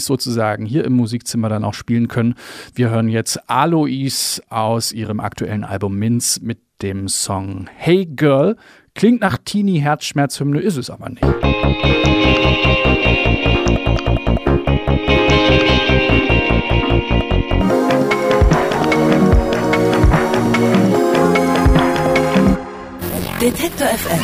Alumnis 0.00 0.06
sozusagen 0.06 0.66
hier 0.66 0.84
im 0.84 0.94
Musikzimmer 0.94 1.48
dann 1.48 1.64
auch 1.64 1.74
spielen 1.74 2.08
können. 2.08 2.34
Wir 2.74 2.90
hören 2.90 3.08
jetzt 3.08 3.38
Alois 3.48 4.40
aus 4.48 4.92
ihrem 4.92 5.20
aktuellen 5.20 5.64
Album 5.64 5.96
Minz 5.96 6.40
mit 6.40 6.58
dem 6.82 7.08
Song 7.08 7.68
Hey 7.76 8.06
Girl. 8.06 8.56
Klingt 8.94 9.20
nach 9.20 9.38
Teenie-Herzschmerzhymne, 9.38 10.60
ist 10.60 10.76
es 10.76 10.90
aber 10.90 11.10
nicht. 11.10 11.24
Detektor 23.40 23.86
FM 23.86 24.20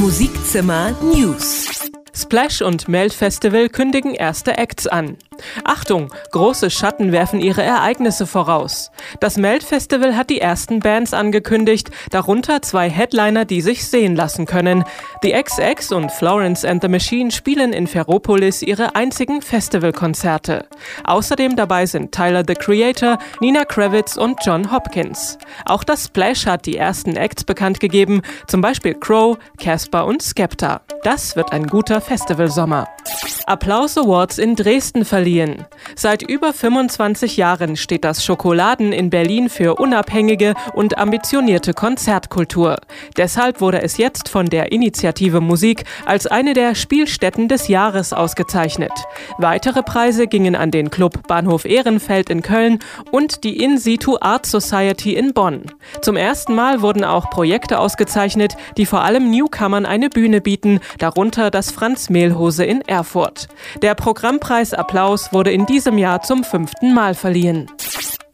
Musikzimmer 0.00 0.90
News 1.00 1.83
Splash 2.16 2.62
und 2.62 2.88
Melt 2.88 3.12
Festival 3.12 3.68
kündigen 3.68 4.14
erste 4.14 4.56
Acts 4.56 4.86
an. 4.86 5.16
Achtung, 5.64 6.12
große 6.30 6.70
Schatten 6.70 7.10
werfen 7.10 7.40
ihre 7.40 7.62
Ereignisse 7.62 8.26
voraus. 8.26 8.90
Das 9.20 9.36
Melt-Festival 9.36 10.16
hat 10.16 10.30
die 10.30 10.40
ersten 10.40 10.80
Bands 10.80 11.12
angekündigt, 11.12 11.90
darunter 12.10 12.62
zwei 12.62 12.88
Headliner, 12.88 13.44
die 13.44 13.60
sich 13.60 13.88
sehen 13.88 14.14
lassen 14.14 14.46
können. 14.46 14.84
Die 15.22 15.32
XX 15.32 15.92
und 15.92 16.12
Florence 16.12 16.64
and 16.64 16.82
the 16.82 16.88
Machine 16.88 17.30
spielen 17.30 17.72
in 17.72 17.86
Ferropolis 17.86 18.62
ihre 18.62 18.94
einzigen 18.94 19.42
Festivalkonzerte. 19.42 20.66
Außerdem 21.04 21.56
dabei 21.56 21.86
sind 21.86 22.12
Tyler 22.12 22.44
the 22.46 22.54
Creator, 22.54 23.18
Nina 23.40 23.64
Kravitz 23.64 24.16
und 24.16 24.38
John 24.44 24.70
Hopkins. 24.70 25.38
Auch 25.66 25.84
das 25.84 26.04
Splash 26.04 26.46
hat 26.46 26.66
die 26.66 26.76
ersten 26.76 27.16
Acts 27.16 27.44
bekannt 27.44 27.80
gegeben, 27.80 28.22
zum 28.46 28.60
Beispiel 28.60 28.94
Crow, 28.94 29.36
Casper 29.58 30.06
und 30.06 30.22
Skepta. 30.22 30.82
Das 31.02 31.36
wird 31.36 31.52
ein 31.52 31.66
guter 31.66 32.00
Festivalsommer. 32.04 32.86
Applaus 33.46 33.98
Awards 33.98 34.38
in 34.38 34.56
Dresden 34.56 35.04
verliehen. 35.04 35.66
Seit 35.96 36.22
über 36.22 36.54
25 36.54 37.36
Jahren 37.36 37.76
steht 37.76 38.04
das 38.04 38.24
Schokoladen 38.24 38.92
in 38.92 39.10
Berlin 39.10 39.50
für 39.50 39.74
unabhängige 39.74 40.54
und 40.72 40.96
ambitionierte 40.96 41.74
Konzertkultur. 41.74 42.76
Deshalb 43.18 43.60
wurde 43.60 43.82
es 43.82 43.98
jetzt 43.98 44.30
von 44.30 44.46
der 44.46 44.72
Initiative 44.72 45.42
Musik 45.42 45.84
als 46.06 46.26
eine 46.26 46.54
der 46.54 46.74
Spielstätten 46.74 47.48
des 47.48 47.68
Jahres 47.68 48.14
ausgezeichnet. 48.14 48.92
Weitere 49.36 49.82
Preise 49.82 50.26
gingen 50.26 50.56
an 50.56 50.70
den 50.70 50.90
Club 50.90 51.26
Bahnhof 51.28 51.66
Ehrenfeld 51.66 52.30
in 52.30 52.40
Köln 52.40 52.78
und 53.10 53.44
die 53.44 53.62
In 53.62 53.76
Situ 53.76 54.16
Art 54.20 54.46
Society 54.46 55.14
in 55.14 55.34
Bonn. 55.34 55.64
Zum 56.00 56.16
ersten 56.16 56.54
Mal 56.54 56.80
wurden 56.80 57.04
auch 57.04 57.28
Projekte 57.28 57.78
ausgezeichnet, 57.78 58.56
die 58.78 58.86
vor 58.86 59.02
allem 59.02 59.30
Newcomern 59.30 59.84
eine 59.84 60.08
Bühne 60.08 60.40
bieten, 60.40 60.80
darunter 60.98 61.50
das 61.50 61.70
Franz 61.70 61.93
Mehlhose 62.10 62.64
in 62.64 62.80
Erfurt. 62.82 63.48
Der 63.82 63.94
Programmpreis 63.94 64.74
Applaus 64.74 65.32
wurde 65.32 65.52
in 65.52 65.66
diesem 65.66 65.98
Jahr 65.98 66.22
zum 66.22 66.44
fünften 66.44 66.94
Mal 66.94 67.14
verliehen. 67.14 67.70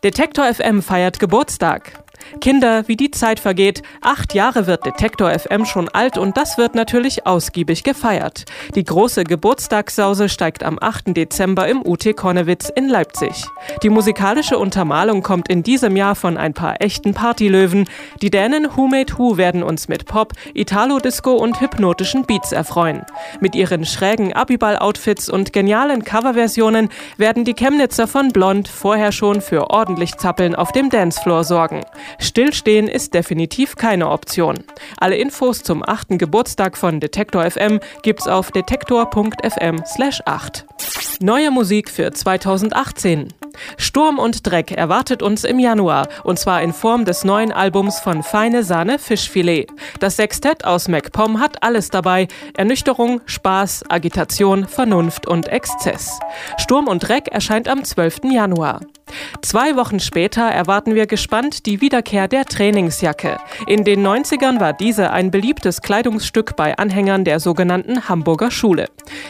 Detektor 0.03 0.53
FM 0.53 0.83
feiert 0.83 1.18
Geburtstag. 1.18 2.03
Kinder, 2.40 2.87
wie 2.87 2.97
die 2.97 3.11
Zeit 3.11 3.40
vergeht. 3.40 3.83
Acht 4.01 4.35
Jahre 4.35 4.66
wird 4.66 4.87
Detektor 4.87 5.31
FM 5.31 5.64
schon 5.64 5.88
alt 5.88 6.16
und 6.19 6.37
das 6.37 6.59
wird 6.59 6.75
natürlich 6.75 7.27
ausgiebig 7.27 7.83
gefeiert. 7.83 8.45
Die 8.75 8.85
große 8.85 9.25
Geburtstagssause 9.25 10.29
steigt 10.29 10.62
am 10.62 10.79
8. 10.81 11.16
Dezember 11.16 11.69
im 11.69 11.85
UT 11.85 12.16
Konnewitz 12.16 12.71
in 12.75 12.88
Leipzig. 12.88 13.45
Die 13.83 13.90
musikalische 13.90 14.59
Untermalung 14.59 15.23
kommt 15.23 15.49
in 15.49 15.62
diesem 15.62 15.97
Jahr 15.97 16.14
von 16.14 16.37
ein 16.37 16.55
paar 16.55 16.81
echten 16.81 17.14
Partylöwen. 17.14 17.88
Die 18.23 18.31
Dänen 18.31 18.69
Who 18.77 18.87
Made 18.87 19.19
Who 19.19 19.37
werden 19.37 19.62
uns 19.62 19.88
mit 19.88 20.07
Pop, 20.07 20.33
Italo-Disco 20.55 21.33
und 21.33 21.61
hypnotischen 21.61 22.25
Beats 22.27 22.53
erfreuen. 22.53 23.05
Mit 23.40 23.55
ihren 23.55 23.85
schrägen 23.85 24.33
Abiball-Outfits 24.33 25.29
und 25.29 25.53
genialen 25.53 26.05
Coverversionen 26.05 26.88
werden 27.16 27.45
die 27.45 27.55
Chemnitzer 27.55 28.07
von 28.07 28.29
Blond 28.29 28.69
vorher 28.69 29.12
schon 29.12 29.40
für 29.40 29.71
ordentlich 29.71 30.16
Zappeln 30.16 30.55
auf 30.55 30.73
dem 30.73 30.90
Dancefloor 30.90 31.45
sorgen. 31.45 31.81
Stillstehen 32.21 32.87
ist 32.87 33.15
definitiv 33.15 33.75
keine 33.77 34.11
Option. 34.11 34.59
Alle 34.99 35.17
Infos 35.17 35.63
zum 35.63 35.83
8. 35.83 36.19
Geburtstag 36.19 36.77
von 36.77 37.01
Detektor 37.01 37.51
FM 37.51 37.81
gibt's 38.03 38.29
auf 38.29 38.53
detektor.fm/8. 38.53 40.65
Neue 41.23 41.51
Musik 41.51 41.91
für 41.91 42.13
2018. 42.13 43.29
Sturm 43.77 44.18
und 44.18 44.46
Dreck 44.46 44.73
erwartet 44.73 45.23
uns 45.23 45.44
im 45.44 45.59
Januar 45.59 46.09
und 46.25 46.38
zwar 46.38 46.62
in 46.62 46.73
Form 46.73 47.05
des 47.05 47.25
neuen 47.25 47.53
Albums 47.53 48.01
von 48.01 48.23
Feine 48.23 48.62
Sahne 48.64 48.99
Fischfilet. 48.99 49.66
Das 49.99 50.16
Sextett 50.16 50.64
aus 50.64 50.88
MacPom 50.88 51.40
hat 51.40 51.62
alles 51.62 51.90
dabei: 51.90 52.29
Ernüchterung, 52.57 53.20
Spaß, 53.27 53.85
Agitation, 53.88 54.66
Vernunft 54.66 55.27
und 55.27 55.49
Exzess. 55.49 56.18
Sturm 56.59 56.88
und 56.88 57.07
Dreck 57.09 57.29
erscheint 57.29 57.68
am 57.68 57.85
12. 57.85 58.20
Januar. 58.33 58.81
Zwei 59.42 59.77
Wochen 59.77 60.01
später 60.01 60.42
erwarten 60.42 60.94
wir 60.94 61.07
gespannt 61.07 61.66
die 61.66 61.81
Wiederkehr 61.81 62.29
der 62.29 62.44
Trainingsjacke. 62.44 63.38
In 63.66 63.85
den 63.85 64.07
90ern 64.07 64.61
war 64.61 64.73
diese 64.73 65.11
ein 65.11 65.31
beliebtes 65.31 65.83
Kleidungsstück 65.83 66.57
bei 66.57 66.77
Anhängern 66.77 67.25
der 67.25 67.40
sogenannten 67.40 68.09
Hamburger 68.09 68.51
Schule. 68.51 68.87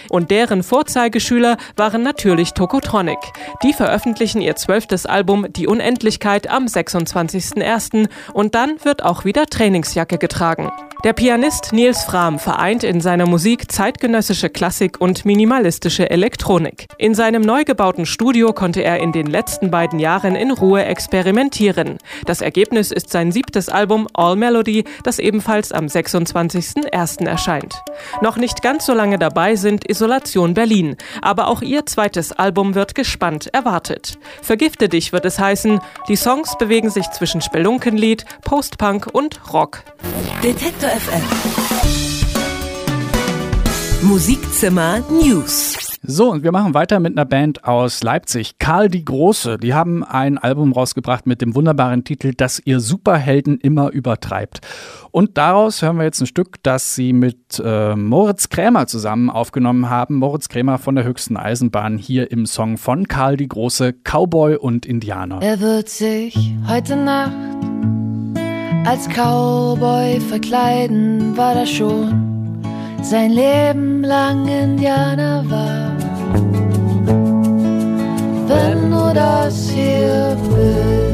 Und 0.08 0.30
deren 0.30 0.62
Vorzeigeschüler 0.62 1.56
waren 1.76 2.02
natürlich 2.02 2.52
Tokotronic. 2.52 3.18
Die 3.62 3.72
veröffentlichen 4.20 4.42
ihr 4.42 4.54
zwölftes 4.54 5.06
Album 5.06 5.46
Die 5.50 5.66
Unendlichkeit 5.66 6.50
am 6.50 6.66
26.01. 6.66 8.11
und 8.35 8.54
dann 8.54 8.76
wird 8.85 9.02
auch 9.02 9.24
wieder 9.24 9.46
Trainingsjacke 9.46 10.18
getragen. 10.18 10.70
Der 11.02 11.14
Pianist 11.14 11.72
Nils 11.72 12.04
Frahm 12.04 12.38
vereint 12.38 12.84
in 12.84 13.00
seiner 13.00 13.26
Musik 13.26 13.72
zeitgenössische 13.72 14.50
Klassik 14.50 15.00
und 15.00 15.24
minimalistische 15.24 16.10
Elektronik. 16.10 16.88
In 16.98 17.14
seinem 17.14 17.40
neu 17.40 17.64
gebauten 17.64 18.04
Studio 18.04 18.52
konnte 18.52 18.82
er 18.82 18.98
in 18.98 19.10
den 19.10 19.26
letzten 19.26 19.70
beiden 19.70 19.98
Jahren 19.98 20.34
in 20.36 20.50
Ruhe 20.50 20.84
experimentieren. 20.84 21.96
Das 22.26 22.42
Ergebnis 22.42 22.90
ist 22.90 23.08
sein 23.08 23.32
siebtes 23.32 23.70
Album 23.70 24.08
All 24.12 24.36
Melody, 24.36 24.84
das 25.02 25.18
ebenfalls 25.18 25.72
am 25.72 25.86
26.01. 25.86 27.26
erscheint. 27.26 27.80
Noch 28.20 28.36
nicht 28.36 28.60
ganz 28.60 28.84
so 28.84 28.92
lange 28.92 29.18
dabei 29.18 29.56
sind 29.56 29.88
Isolation 29.88 30.52
Berlin, 30.52 30.96
aber 31.22 31.48
auch 31.48 31.62
ihr 31.62 31.86
zweites 31.86 32.32
Album 32.32 32.74
wird 32.74 32.94
gespannt 32.94 33.48
erwartet. 33.54 34.18
Vergifte 34.42 34.90
dich 34.90 35.14
wird 35.14 35.24
es 35.24 35.38
heißen. 35.38 35.80
Die 36.08 36.16
Songs 36.16 36.58
bewegen 36.58 36.90
sich 36.90 37.10
zwischen 37.10 37.40
Spelunkenlied, 37.40 38.26
Postpunk 38.42 39.06
und 39.10 39.40
Rock. 39.50 39.82
Detektor 40.42 40.89
FM. 40.90 41.22
Musikzimmer 44.03 44.98
News. 45.09 45.76
So, 46.03 46.33
und 46.33 46.42
wir 46.42 46.50
machen 46.50 46.74
weiter 46.74 46.98
mit 46.98 47.16
einer 47.16 47.26
Band 47.26 47.64
aus 47.64 48.03
Leipzig, 48.03 48.59
Karl 48.59 48.88
die 48.88 49.05
Große. 49.05 49.59
Die 49.59 49.72
haben 49.72 50.03
ein 50.03 50.37
Album 50.37 50.72
rausgebracht 50.72 51.29
mit 51.29 51.42
dem 51.42 51.55
wunderbaren 51.55 52.03
Titel, 52.03 52.33
das 52.37 52.61
ihr 52.64 52.81
Superhelden 52.81 53.59
immer 53.59 53.90
übertreibt. 53.92 54.62
Und 55.12 55.38
daraus 55.38 55.81
hören 55.81 55.98
wir 55.98 56.05
jetzt 56.05 56.20
ein 56.22 56.26
Stück, 56.26 56.61
das 56.64 56.96
sie 56.96 57.12
mit 57.12 57.62
äh, 57.64 57.94
Moritz 57.94 58.48
Krämer 58.48 58.88
zusammen 58.88 59.31
aufgenommen 59.31 59.90
haben. 59.90 60.16
Moritz 60.16 60.48
Krämer 60.48 60.79
von 60.79 60.96
der 60.96 61.05
höchsten 61.05 61.37
Eisenbahn 61.37 61.98
hier 61.98 62.33
im 62.33 62.46
Song 62.46 62.79
von 62.79 63.07
Karl 63.07 63.37
die 63.37 63.48
Große, 63.48 63.92
Cowboy 64.03 64.57
und 64.57 64.87
Indianer. 64.87 65.40
Er 65.40 65.61
wird 65.61 65.88
sich 65.88 66.57
heute 66.66 66.96
Nacht 66.96 67.69
als 68.84 69.08
Cowboy 69.08 70.20
verkleiden, 70.20 71.36
war 71.36 71.54
das 71.54 71.70
schon 71.70 72.30
sein 73.02 73.32
Leben 73.32 74.04
lang 74.04 74.46
Indianer 74.46 75.44
war. 75.50 75.96
Wenn 78.46 78.90
du 78.90 79.14
das 79.14 79.70
hier 79.70 80.36
bist. 80.48 81.10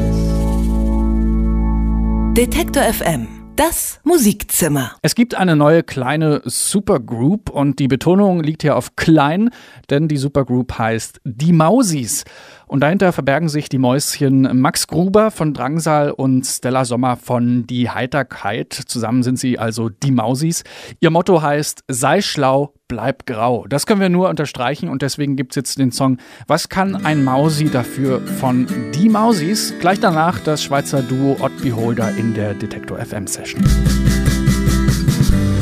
Detektor 2.37 2.83
FM. 2.83 3.27
Das 3.55 3.99
Musikzimmer. 4.03 4.91
Es 5.01 5.15
gibt 5.15 5.33
eine 5.33 5.55
neue 5.55 5.81
kleine 5.81 6.43
Supergroup 6.45 7.49
und 7.49 7.79
die 7.79 7.87
Betonung 7.87 8.43
liegt 8.43 8.61
hier 8.61 8.75
auf 8.75 8.95
klein, 8.95 9.49
denn 9.89 10.07
die 10.07 10.17
Supergroup 10.17 10.77
heißt 10.77 11.21
Die 11.23 11.53
Mausis. 11.53 12.23
Und 12.67 12.81
dahinter 12.81 13.13
verbergen 13.13 13.47
sich 13.47 13.69
die 13.69 13.77
Mäuschen 13.77 14.59
Max 14.59 14.87
Gruber 14.87 15.31
von 15.31 15.53
Drangsal 15.53 16.11
und 16.11 16.45
Stella 16.45 16.83
Sommer 16.83 17.15
von 17.15 17.65
Die 17.65 17.89
Heiterkeit. 17.89 18.73
Zusammen 18.73 19.23
sind 19.23 19.39
sie 19.39 19.57
also 19.57 19.89
die 19.89 20.11
Mausis. 20.11 20.63
Ihr 20.99 21.09
Motto 21.09 21.41
heißt 21.41 21.85
Sei 21.87 22.21
schlau, 22.21 22.73
bleib 22.89 23.25
grau. 23.25 23.65
Das 23.69 23.85
können 23.85 24.01
wir 24.01 24.09
nur 24.09 24.27
unterstreichen 24.29 24.89
und 24.89 25.01
deswegen 25.01 25.37
gibt 25.37 25.53
es 25.53 25.55
jetzt 25.55 25.79
den 25.79 25.91
Song 25.91 26.17
Was 26.47 26.67
kann 26.67 27.05
ein 27.05 27.23
Mausi 27.23 27.69
dafür 27.69 28.21
von 28.21 28.67
Die 28.93 29.07
Mausis? 29.07 29.73
Gleich 29.79 29.99
danach 30.01 30.39
das 30.39 30.61
Schweizer 30.61 31.01
Duo 31.01 31.37
Odd 31.39 31.61
Beholder 31.61 32.11
in 32.17 32.33
der 32.33 32.53
Detektor 32.53 32.99
FM 32.99 33.27
Session. 33.27 33.63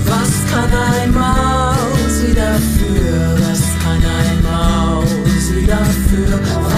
Was 0.06 0.52
kann 0.52 0.72
ein 1.02 1.14
Mausi 1.14 2.34
dafür? 2.34 3.38
Was 3.48 3.62
kann 3.84 4.02
ein 4.04 4.44
Mausi 4.44 5.68
dafür? 5.68 6.75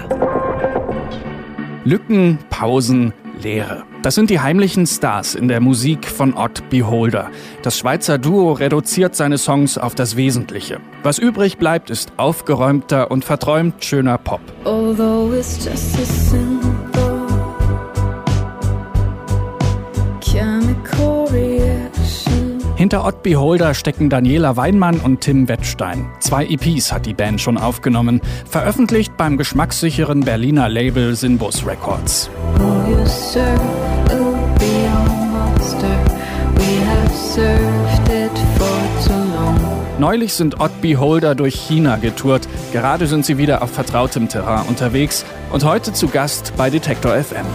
Lücken, 1.85 2.39
Pausen, 2.51 3.13
Leere. 3.43 3.85
Das 4.03 4.15
sind 4.15 4.31
die 4.31 4.41
heimlichen 4.41 4.87
Stars 4.87 5.35
in 5.35 5.49
der 5.49 5.61
Musik 5.61 6.07
von 6.07 6.35
Odd 6.35 6.63
Beholder. 6.71 7.31
Das 7.63 7.79
Schweizer 7.79 8.19
Duo 8.19 8.53
reduziert 8.53 9.15
seine 9.17 9.39
Songs 9.39 9.79
auf 9.79 9.95
das 9.95 10.17
Wesentliche. 10.17 10.81
Was 11.03 11.19
übrig 11.19 11.59
bleibt, 11.59 11.91
ist 11.91 12.13
aufgeräumter 12.17 13.11
und 13.11 13.25
verträumt 13.25 13.85
schöner 13.85 14.19
Pop. 14.19 14.41
Although 14.65 15.33
it's 15.33 15.65
just 15.65 15.99
a 16.01 16.05
simple 16.05 16.72
Hinter 22.93 23.07
Odd 23.07 23.23
Beholder 23.23 23.73
stecken 23.73 24.11
Daniela 24.11 24.59
Weinmann 24.59 25.01
und 25.01 25.23
Tim 25.23 25.49
Wettstein. 25.49 26.11
Zwei 26.21 26.45
EPs 26.45 26.93
hat 26.93 27.07
die 27.07 27.15
Band 27.15 27.41
schon 27.41 27.57
aufgenommen, 27.57 28.21
veröffentlicht 28.45 29.17
beim 29.17 29.39
geschmackssicheren 29.39 30.21
Berliner 30.21 30.69
Label 30.69 31.15
Sinbus 31.15 31.67
Records. 31.67 32.29
Oh. 32.59 32.85
Neulich 39.99 40.35
sind 40.35 40.61
Odd 40.61 40.83
Beholder 40.83 41.35
durch 41.35 41.55
China 41.55 41.97
getourt. 41.97 42.47
Gerade 42.75 43.07
sind 43.07 43.25
sie 43.25 43.39
wieder 43.39 43.63
auf 43.63 43.71
vertrautem 43.71 44.29
Terrain 44.29 44.67
unterwegs 44.67 45.25
und 45.51 45.65
heute 45.65 45.95
zu 45.95 46.09
Gast 46.09 46.53
bei 46.59 46.69
Detektor 46.69 47.15
FM. 47.15 47.47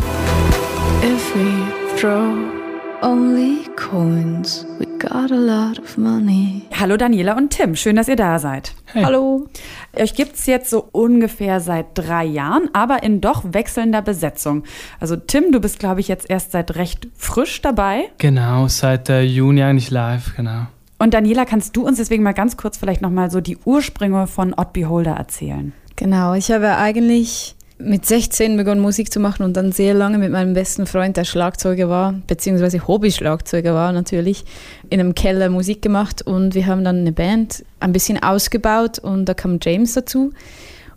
Only 3.03 3.67
coins, 3.75 4.65
we 4.79 4.87
got 4.97 5.31
a 5.31 5.35
lot 5.35 5.77
of 5.77 5.97
money. 5.97 6.63
Hallo 6.73 6.97
Daniela 6.97 7.37
und 7.37 7.51
Tim, 7.51 7.75
schön, 7.75 7.95
dass 7.95 8.07
ihr 8.07 8.15
da 8.15 8.39
seid. 8.39 8.73
Hallo. 8.95 9.47
Euch 9.93 10.15
gibt's 10.15 10.47
jetzt 10.47 10.71
so 10.71 10.89
ungefähr 10.91 11.59
seit 11.59 11.87
drei 11.93 12.25
Jahren, 12.25 12.69
aber 12.73 13.03
in 13.03 13.21
doch 13.21 13.43
wechselnder 13.45 14.01
Besetzung. 14.01 14.63
Also 14.99 15.15
Tim, 15.15 15.51
du 15.51 15.59
bist, 15.59 15.77
glaube 15.77 15.99
ich, 15.99 16.07
jetzt 16.07 16.27
erst 16.27 16.53
seit 16.53 16.75
recht 16.75 17.07
frisch 17.15 17.61
dabei. 17.61 18.09
Genau, 18.17 18.67
seit 18.67 19.09
äh, 19.09 19.21
Juni 19.21 19.61
eigentlich 19.61 19.91
live, 19.91 20.35
genau. 20.35 20.65
Und 20.97 21.13
Daniela, 21.13 21.45
kannst 21.45 21.77
du 21.77 21.85
uns 21.85 21.97
deswegen 21.97 22.23
mal 22.23 22.33
ganz 22.33 22.57
kurz 22.57 22.77
vielleicht 22.77 23.03
nochmal 23.03 23.29
so 23.29 23.41
die 23.41 23.57
Ursprünge 23.63 24.25
von 24.25 24.55
Odd 24.55 24.73
Beholder 24.73 25.13
erzählen? 25.13 25.71
Genau, 25.95 26.33
ich 26.33 26.51
habe 26.51 26.77
eigentlich 26.77 27.56
mit 27.79 28.05
16 28.05 28.57
begonnen 28.57 28.81
Musik 28.81 29.11
zu 29.11 29.19
machen 29.19 29.43
und 29.43 29.55
dann 29.55 29.71
sehr 29.71 29.93
lange 29.93 30.17
mit 30.17 30.31
meinem 30.31 30.53
besten 30.53 30.87
Freund, 30.87 31.15
der 31.15 31.25
Schlagzeuger 31.25 31.89
war, 31.89 32.15
beziehungsweise 32.25 32.87
Hobby-Schlagzeuger 32.87 33.73
war 33.73 33.91
natürlich, 33.91 34.45
in 34.89 34.99
einem 34.99 35.13
Keller 35.13 35.49
Musik 35.49 35.81
gemacht 35.81 36.21
und 36.23 36.55
wir 36.55 36.65
haben 36.65 36.83
dann 36.83 36.97
eine 36.97 37.11
Band 37.11 37.63
ein 37.79 37.93
bisschen 37.93 38.21
ausgebaut 38.21 38.97
und 38.99 39.25
da 39.25 39.33
kam 39.33 39.59
James 39.61 39.93
dazu. 39.93 40.33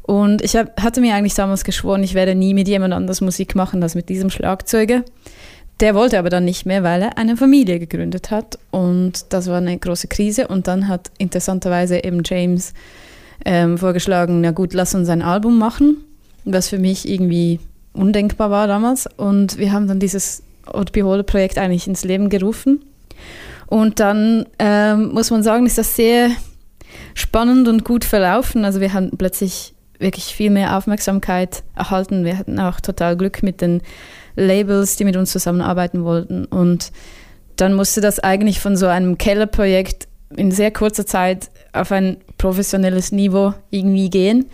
Und 0.03 0.43
ich 0.43 0.57
hab, 0.57 0.81
hatte 0.83 1.01
mir 1.01 1.15
eigentlich 1.15 1.35
damals 1.35 1.65
geschworen, 1.65 2.03
ich 2.03 2.15
werde 2.15 2.35
nie 2.35 2.55
mit 2.55 2.67
jemand 2.67 2.95
anders 2.95 3.21
Musik 3.21 3.55
machen 3.55 3.83
als 3.83 3.95
mit 3.95 4.09
diesem 4.09 4.31
Schlagzeuger. 4.31 5.05
Der 5.81 5.95
wollte 5.95 6.19
aber 6.19 6.31
dann 6.31 6.45
nicht 6.45 6.67
mehr, 6.67 6.83
weil 6.83 7.03
er 7.03 7.19
eine 7.19 7.37
Familie 7.37 7.79
gegründet 7.79 8.31
hat 8.31 8.59
und 8.71 9.33
das 9.33 9.49
war 9.49 9.59
eine 9.59 9.79
große 9.79 10.09
Krise 10.09 10.49
und 10.49 10.67
dann 10.67 10.89
hat 10.89 11.11
interessanterweise 11.19 12.03
eben 12.03 12.23
James 12.25 12.73
ähm, 13.45 13.79
vorgeschlagen, 13.79 14.41
na 14.41 14.51
gut, 14.51 14.75
lass 14.75 14.95
uns 14.95 15.09
ein 15.09 15.23
Album 15.23 15.59
machen, 15.59 16.05
was 16.45 16.69
für 16.69 16.79
mich 16.79 17.09
irgendwie 17.09 17.61
undenkbar 17.93 18.51
war 18.51 18.67
damals 18.67 19.09
und 19.17 19.59
wir 19.59 19.73
haben 19.73 19.89
dann 19.89 19.99
dieses 19.99 20.43
Odd 20.67 20.93
Beholder 20.93 21.25
Projekt 21.25 21.59
eigentlich 21.59 21.87
ins 21.87 22.05
Leben 22.05 22.29
gerufen 22.29 22.81
und 23.67 24.01
dann 24.01 24.47
ähm, 24.59 25.13
muss 25.13 25.31
man 25.31 25.43
sagen, 25.43 25.65
ist 25.65 25.79
das 25.79 25.95
sehr 25.95 26.31
spannend 27.15 27.69
und 27.69 27.85
gut 27.85 28.05
verlaufen. 28.05 28.65
Also 28.65 28.81
wir 28.81 28.93
haben 28.93 29.11
plötzlich 29.17 29.75
wirklich 30.01 30.35
viel 30.35 30.51
mehr 30.51 30.77
Aufmerksamkeit 30.77 31.63
erhalten. 31.77 32.25
Wir 32.25 32.37
hatten 32.37 32.59
auch 32.59 32.81
total 32.81 33.17
Glück 33.17 33.43
mit 33.43 33.61
den 33.61 33.81
Labels, 34.35 34.97
die 34.97 35.05
mit 35.05 35.17
uns 35.17 35.31
zusammenarbeiten 35.31 36.05
wollten. 36.05 36.47
Und 36.47 36.91
dann 37.57 37.75
musste 37.75 38.01
das 38.01 38.19
eigentlich 38.19 38.59
von 38.59 38.77
so 38.77 38.87
einem 38.87 39.19
Kellerprojekt 39.19 40.09
in 40.37 40.51
sehr 40.51 40.73
kurzer 40.73 41.07
Zeit 41.07 41.51
auf 41.73 41.93
ein 41.93 42.17
professionelles 42.39 43.13
Niveau 43.13 43.55
irgendwie 43.71 44.11
gehen. 44.11 44.47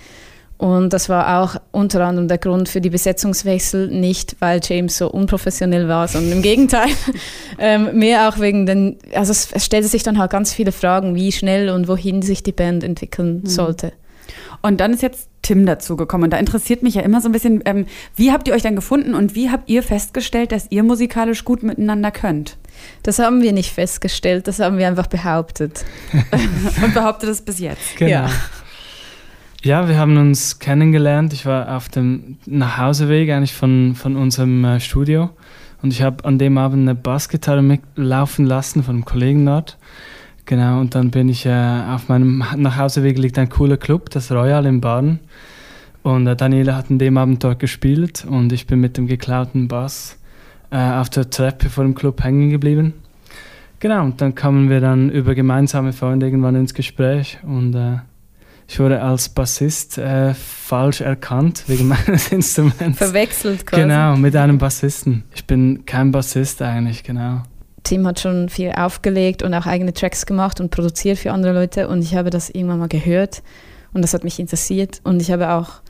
Und 0.58 0.92
das 0.94 1.08
war 1.10 1.42
auch 1.42 1.56
unter 1.70 2.02
anderem 2.04 2.28
der 2.28 2.38
Grund 2.38 2.68
für 2.68 2.80
die 2.80 2.88
Besetzungswechsel, 2.88 3.88
nicht 3.88 4.36
weil 4.40 4.60
James 4.62 4.96
so 4.96 5.10
unprofessionell 5.10 5.86
war, 5.86 6.08
sondern 6.08 6.32
im 6.32 6.42
Gegenteil. 6.42 6.88
ähm, 7.58 7.98
mehr 7.98 8.28
auch 8.28 8.40
wegen 8.40 8.64
den, 8.64 8.96
also 9.14 9.32
es, 9.32 9.52
es 9.52 9.64
stellte 9.66 9.88
sich 9.88 10.02
dann 10.02 10.18
halt 10.18 10.30
ganz 10.30 10.54
viele 10.54 10.72
Fragen, 10.72 11.14
wie 11.14 11.30
schnell 11.32 11.68
und 11.68 11.88
wohin 11.88 12.22
sich 12.22 12.42
die 12.42 12.52
Band 12.52 12.84
entwickeln 12.84 13.42
Mhm. 13.42 13.46
sollte. 13.46 13.92
Und 14.62 14.80
dann 14.80 14.92
ist 14.94 15.02
jetzt 15.02 15.28
Tim 15.42 15.66
dazugekommen. 15.66 16.24
Und 16.24 16.30
da 16.30 16.38
interessiert 16.38 16.82
mich 16.82 16.94
ja 16.94 17.02
immer 17.02 17.20
so 17.20 17.28
ein 17.28 17.32
bisschen, 17.32 17.62
ähm, 17.66 17.86
wie 18.16 18.32
habt 18.32 18.48
ihr 18.48 18.54
euch 18.54 18.62
dann 18.62 18.74
gefunden 18.74 19.14
und 19.14 19.34
wie 19.34 19.50
habt 19.50 19.68
ihr 19.68 19.82
festgestellt, 19.82 20.50
dass 20.50 20.66
ihr 20.70 20.82
musikalisch 20.82 21.44
gut 21.44 21.62
miteinander 21.62 22.10
könnt? 22.10 22.56
Das 23.04 23.18
haben 23.20 23.42
wir 23.42 23.52
nicht 23.52 23.72
festgestellt, 23.72 24.48
das 24.48 24.58
haben 24.58 24.78
wir 24.78 24.88
einfach 24.88 25.06
behauptet. 25.06 25.84
und 26.82 26.94
behauptet 26.94 27.28
es 27.28 27.42
bis 27.42 27.60
jetzt. 27.60 27.96
Genau. 27.96 28.10
Ja. 28.10 28.30
Ja, 29.62 29.88
wir 29.88 29.98
haben 29.98 30.16
uns 30.16 30.58
kennengelernt. 30.58 31.32
Ich 31.32 31.46
war 31.46 31.76
auf 31.76 31.88
dem 31.88 32.36
Nachhauseweg 32.46 33.30
eigentlich 33.30 33.54
von, 33.54 33.94
von 33.94 34.14
unserem 34.16 34.64
äh, 34.64 34.80
Studio 34.80 35.30
und 35.82 35.92
ich 35.92 36.02
habe 36.02 36.24
an 36.24 36.38
dem 36.38 36.58
Abend 36.58 36.82
eine 36.82 36.94
Bassgitarre 36.94 37.62
mitlaufen 37.62 38.44
lassen 38.44 38.82
von 38.82 38.96
einem 38.96 39.04
Kollegen 39.04 39.44
dort. 39.46 39.76
Genau, 40.44 40.78
und 40.80 40.94
dann 40.94 41.10
bin 41.10 41.28
ich 41.28 41.46
äh, 41.46 41.82
auf 41.88 42.08
meinem 42.08 42.44
Nachhauseweg 42.56 43.18
liegt 43.18 43.38
ein 43.38 43.48
cooler 43.48 43.76
Club, 43.76 44.10
das 44.10 44.30
Royal 44.30 44.66
in 44.66 44.80
Baden. 44.80 45.18
Und 46.04 46.28
äh, 46.28 46.36
Daniela 46.36 46.76
hat 46.76 46.90
an 46.90 47.00
dem 47.00 47.16
Abend 47.16 47.42
dort 47.42 47.58
gespielt 47.58 48.24
und 48.28 48.52
ich 48.52 48.68
bin 48.68 48.80
mit 48.80 48.96
dem 48.96 49.08
geklauten 49.08 49.66
Bass 49.66 50.18
äh, 50.70 50.76
auf 50.78 51.10
der 51.10 51.30
Treppe 51.30 51.68
vor 51.70 51.82
dem 51.82 51.96
Club 51.96 52.22
hängen 52.22 52.50
geblieben. 52.50 52.94
Genau, 53.80 54.04
und 54.04 54.20
dann 54.20 54.36
kamen 54.36 54.70
wir 54.70 54.80
dann 54.80 55.10
über 55.10 55.34
gemeinsame 55.34 55.92
Freunde 55.92 56.26
irgendwann 56.26 56.54
ins 56.54 56.74
Gespräch 56.74 57.38
und 57.42 57.74
äh, 57.74 57.98
ich 58.68 58.80
wurde 58.80 59.00
als 59.00 59.28
Bassist 59.28 59.98
äh, 59.98 60.34
falsch 60.34 61.00
erkannt 61.00 61.64
wegen 61.66 61.88
meines 62.06 62.32
Instruments. 62.32 62.98
Verwechselt 62.98 63.66
quasi. 63.66 63.82
Genau, 63.82 64.16
mit 64.16 64.34
einem 64.34 64.58
Bassisten. 64.58 65.24
Ich 65.34 65.46
bin 65.46 65.86
kein 65.86 66.10
Bassist 66.10 66.62
eigentlich, 66.62 67.04
genau. 67.04 67.42
Tim 67.84 68.06
hat 68.06 68.18
schon 68.18 68.48
viel 68.48 68.72
aufgelegt 68.72 69.44
und 69.44 69.54
auch 69.54 69.66
eigene 69.66 69.92
Tracks 69.92 70.26
gemacht 70.26 70.60
und 70.60 70.70
produziert 70.70 71.18
für 71.18 71.30
andere 71.30 71.52
Leute 71.52 71.88
und 71.88 72.02
ich 72.02 72.16
habe 72.16 72.30
das 72.30 72.50
irgendwann 72.50 72.80
mal 72.80 72.88
gehört 72.88 73.44
und 73.92 74.02
das 74.02 74.12
hat 74.12 74.24
mich 74.24 74.40
interessiert 74.40 75.00
und 75.04 75.22
ich 75.22 75.30
habe 75.30 75.50
auch 75.52 75.82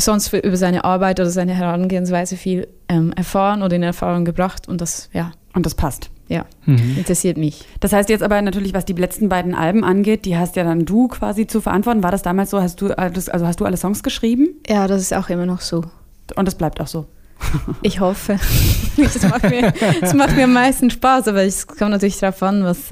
sonst 0.00 0.28
für, 0.28 0.38
über 0.38 0.56
seine 0.56 0.84
Arbeit 0.84 1.18
oder 1.18 1.30
seine 1.30 1.54
Herangehensweise 1.54 2.36
viel 2.36 2.68
ähm, 2.88 3.12
erfahren 3.16 3.62
oder 3.62 3.74
in 3.74 3.82
Erfahrung 3.82 4.24
gebracht 4.24 4.68
und 4.68 4.80
das, 4.80 5.10
ja. 5.12 5.32
Und 5.52 5.66
das 5.66 5.74
passt. 5.74 6.10
Ja, 6.28 6.44
Mhm. 6.64 6.96
interessiert 6.98 7.36
mich. 7.36 7.64
Das 7.80 7.92
heißt 7.92 8.08
jetzt 8.08 8.22
aber 8.22 8.42
natürlich, 8.42 8.74
was 8.74 8.84
die 8.84 8.94
letzten 8.94 9.28
beiden 9.28 9.54
Alben 9.54 9.84
angeht, 9.84 10.24
die 10.24 10.36
hast 10.36 10.56
ja 10.56 10.64
dann 10.64 10.84
du 10.84 11.06
quasi 11.08 11.46
zu 11.46 11.60
verantworten. 11.60 12.02
War 12.02 12.10
das 12.10 12.22
damals 12.22 12.50
so? 12.50 12.60
Hast 12.60 12.80
du 12.80 12.88
also 12.98 13.46
hast 13.46 13.60
du 13.60 13.64
alle 13.64 13.76
Songs 13.76 14.02
geschrieben? 14.02 14.48
Ja, 14.68 14.88
das 14.88 15.02
ist 15.02 15.14
auch 15.14 15.28
immer 15.28 15.46
noch 15.46 15.60
so. 15.60 15.84
Und 16.34 16.46
das 16.48 16.56
bleibt 16.56 16.80
auch 16.80 16.88
so. 16.88 17.06
Ich 17.82 18.00
hoffe. 18.00 18.38
Es 18.96 19.22
macht, 19.22 19.42
mir, 19.50 19.72
es 20.00 20.14
macht 20.14 20.34
mir 20.34 20.44
am 20.44 20.54
meisten 20.54 20.88
Spaß, 20.90 21.28
aber 21.28 21.42
es 21.44 21.66
kommt 21.66 21.90
natürlich 21.90 22.18
darauf 22.18 22.42
an, 22.42 22.64
was. 22.64 22.90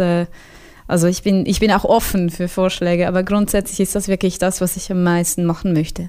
Äh, 0.88 0.94
also 0.94 1.08
ich 1.08 1.22
bin, 1.22 1.44
ich 1.46 1.60
bin 1.60 1.72
auch 1.72 1.84
offen 1.84 2.30
für 2.30 2.46
Vorschläge, 2.46 3.08
aber 3.08 3.22
grundsätzlich 3.22 3.80
ist 3.80 3.94
das 3.94 4.08
wirklich 4.08 4.38
das, 4.38 4.60
was 4.60 4.76
ich 4.76 4.90
am 4.92 5.02
meisten 5.02 5.44
machen 5.44 5.72
möchte. 5.72 6.08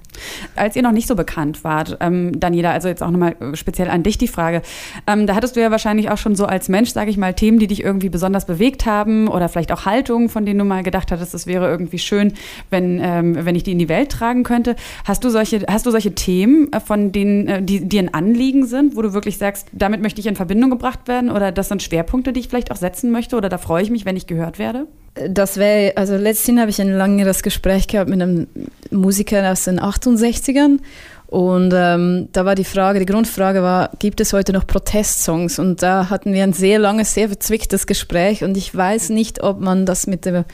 Als 0.55 0.75
ihr 0.75 0.83
noch 0.83 0.91
nicht 0.91 1.07
so 1.07 1.15
bekannt 1.15 1.63
wart, 1.63 1.97
ähm, 2.01 2.39
Daniela, 2.39 2.71
also 2.71 2.87
jetzt 2.87 3.01
auch 3.01 3.09
nochmal 3.09 3.35
speziell 3.53 3.89
an 3.89 4.03
dich 4.03 4.17
die 4.17 4.27
Frage. 4.27 4.61
Ähm, 5.07 5.25
da 5.27 5.35
hattest 5.35 5.55
du 5.55 5.61
ja 5.61 5.71
wahrscheinlich 5.71 6.11
auch 6.11 6.17
schon 6.17 6.35
so 6.35 6.45
als 6.45 6.69
Mensch, 6.69 6.91
sage 6.91 7.09
ich 7.09 7.17
mal, 7.17 7.33
Themen, 7.33 7.57
die 7.57 7.67
dich 7.67 7.83
irgendwie 7.83 8.09
besonders 8.09 8.45
bewegt 8.45 8.85
haben 8.85 9.27
oder 9.27 9.49
vielleicht 9.49 9.71
auch 9.71 9.85
Haltungen, 9.85 10.29
von 10.29 10.45
denen 10.45 10.59
du 10.59 10.65
mal 10.65 10.83
gedacht 10.83 11.11
hattest, 11.11 11.33
es 11.33 11.47
wäre 11.47 11.67
irgendwie 11.67 11.97
schön, 11.97 12.33
wenn, 12.69 12.99
ähm, 13.01 13.45
wenn 13.45 13.55
ich 13.55 13.63
die 13.63 13.71
in 13.71 13.79
die 13.79 13.89
Welt 13.89 14.11
tragen 14.11 14.43
könnte. 14.43 14.75
Hast 15.03 15.23
du 15.23 15.29
solche, 15.29 15.63
hast 15.67 15.85
du 15.85 15.91
solche 15.91 16.13
Themen, 16.13 16.71
äh, 16.71 16.79
von 16.79 17.11
denen, 17.11 17.47
äh, 17.47 17.63
die 17.63 17.87
dir 17.87 18.01
ein 18.01 18.13
Anliegen 18.13 18.67
sind, 18.67 18.95
wo 18.95 19.01
du 19.01 19.13
wirklich 19.13 19.37
sagst, 19.39 19.67
damit 19.71 20.01
möchte 20.01 20.21
ich 20.21 20.27
in 20.27 20.35
Verbindung 20.35 20.69
gebracht 20.69 21.07
werden 21.07 21.31
oder 21.31 21.51
das 21.51 21.69
sind 21.69 21.81
Schwerpunkte, 21.81 22.33
die 22.33 22.41
ich 22.41 22.49
vielleicht 22.49 22.71
auch 22.71 22.75
setzen 22.75 23.11
möchte 23.11 23.35
oder 23.35 23.49
da 23.49 23.57
freue 23.57 23.81
ich 23.81 23.89
mich, 23.89 24.05
wenn 24.05 24.15
ich 24.15 24.27
gehört 24.27 24.59
werde? 24.59 24.64
Das 25.13 25.55
wäre, 25.57 25.95
also 25.95 26.17
letztens 26.17 26.59
habe 26.59 26.69
ich 26.69 26.81
ein 26.81 26.97
längeres 26.97 27.41
Gespräch 27.41 27.87
gehabt 27.87 28.09
mit 28.09 28.21
einem 28.21 28.47
Musiker 28.91 29.49
aus 29.49 29.63
den 29.63 29.79
68ern 29.79 30.79
und 31.27 31.73
ähm, 31.75 32.29
da 32.31 32.45
war 32.45 32.55
die 32.55 32.63
Frage, 32.63 32.99
die 32.99 33.05
Grundfrage 33.05 33.63
war, 33.63 33.89
gibt 33.99 34.21
es 34.21 34.31
heute 34.31 34.53
noch 34.53 34.67
Protestsongs? 34.67 35.57
Und 35.57 35.81
da 35.81 36.09
hatten 36.09 36.33
wir 36.33 36.43
ein 36.43 36.53
sehr 36.53 36.79
langes, 36.79 37.13
sehr 37.13 37.27
verzwicktes 37.27 37.87
Gespräch 37.87 38.43
und 38.43 38.55
ich 38.55 38.73
weiß 38.73 39.09
nicht, 39.09 39.43
ob 39.43 39.59
man 39.59 39.85
das 39.85 40.07
mit 40.07 40.25
dem 40.25 40.45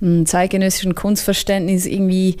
mm, 0.00 0.24
zeitgenössischen 0.24 0.94
Kunstverständnis 0.94 1.86
irgendwie 1.86 2.36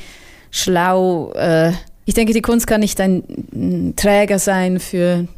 schlau, 0.50 1.32
äh, 1.32 1.72
ich 2.04 2.14
denke, 2.14 2.32
die 2.32 2.42
Kunst 2.42 2.66
kann 2.66 2.80
nicht 2.80 3.00
ein 3.00 3.22
mm, 3.52 3.90
Träger 3.96 4.38
sein 4.38 4.80
für 4.80 5.28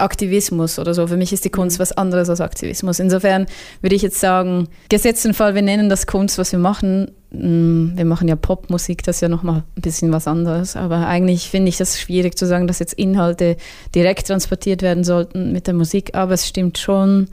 Aktivismus 0.00 0.78
oder 0.78 0.94
so. 0.94 1.06
Für 1.06 1.16
mich 1.16 1.32
ist 1.32 1.44
die 1.44 1.50
Kunst 1.50 1.78
was 1.78 1.92
anderes 1.92 2.28
als 2.28 2.40
Aktivismus. 2.40 2.98
Insofern 2.98 3.46
würde 3.80 3.96
ich 3.96 4.02
jetzt 4.02 4.20
sagen, 4.20 4.68
gesetzten 4.88 5.34
Fall, 5.34 5.54
wir 5.54 5.62
nennen 5.62 5.88
das 5.88 6.06
Kunst, 6.06 6.38
was 6.38 6.52
wir 6.52 6.58
machen. 6.58 7.12
Mm, 7.30 7.96
Wir 7.96 8.04
machen 8.04 8.28
ja 8.28 8.36
Popmusik, 8.36 9.02
das 9.02 9.16
ist 9.16 9.20
ja 9.22 9.28
nochmal 9.28 9.62
ein 9.76 9.82
bisschen 9.82 10.12
was 10.12 10.26
anderes. 10.26 10.76
Aber 10.76 11.06
eigentlich 11.06 11.48
finde 11.50 11.68
ich 11.68 11.76
das 11.76 12.00
schwierig 12.00 12.36
zu 12.36 12.46
sagen, 12.46 12.66
dass 12.66 12.78
jetzt 12.78 12.94
Inhalte 12.94 13.56
direkt 13.94 14.26
transportiert 14.26 14.82
werden 14.82 15.04
sollten 15.04 15.52
mit 15.52 15.66
der 15.66 15.74
Musik. 15.74 16.14
Aber 16.14 16.34
es 16.34 16.48
stimmt 16.48 16.78
schon, 16.78 17.28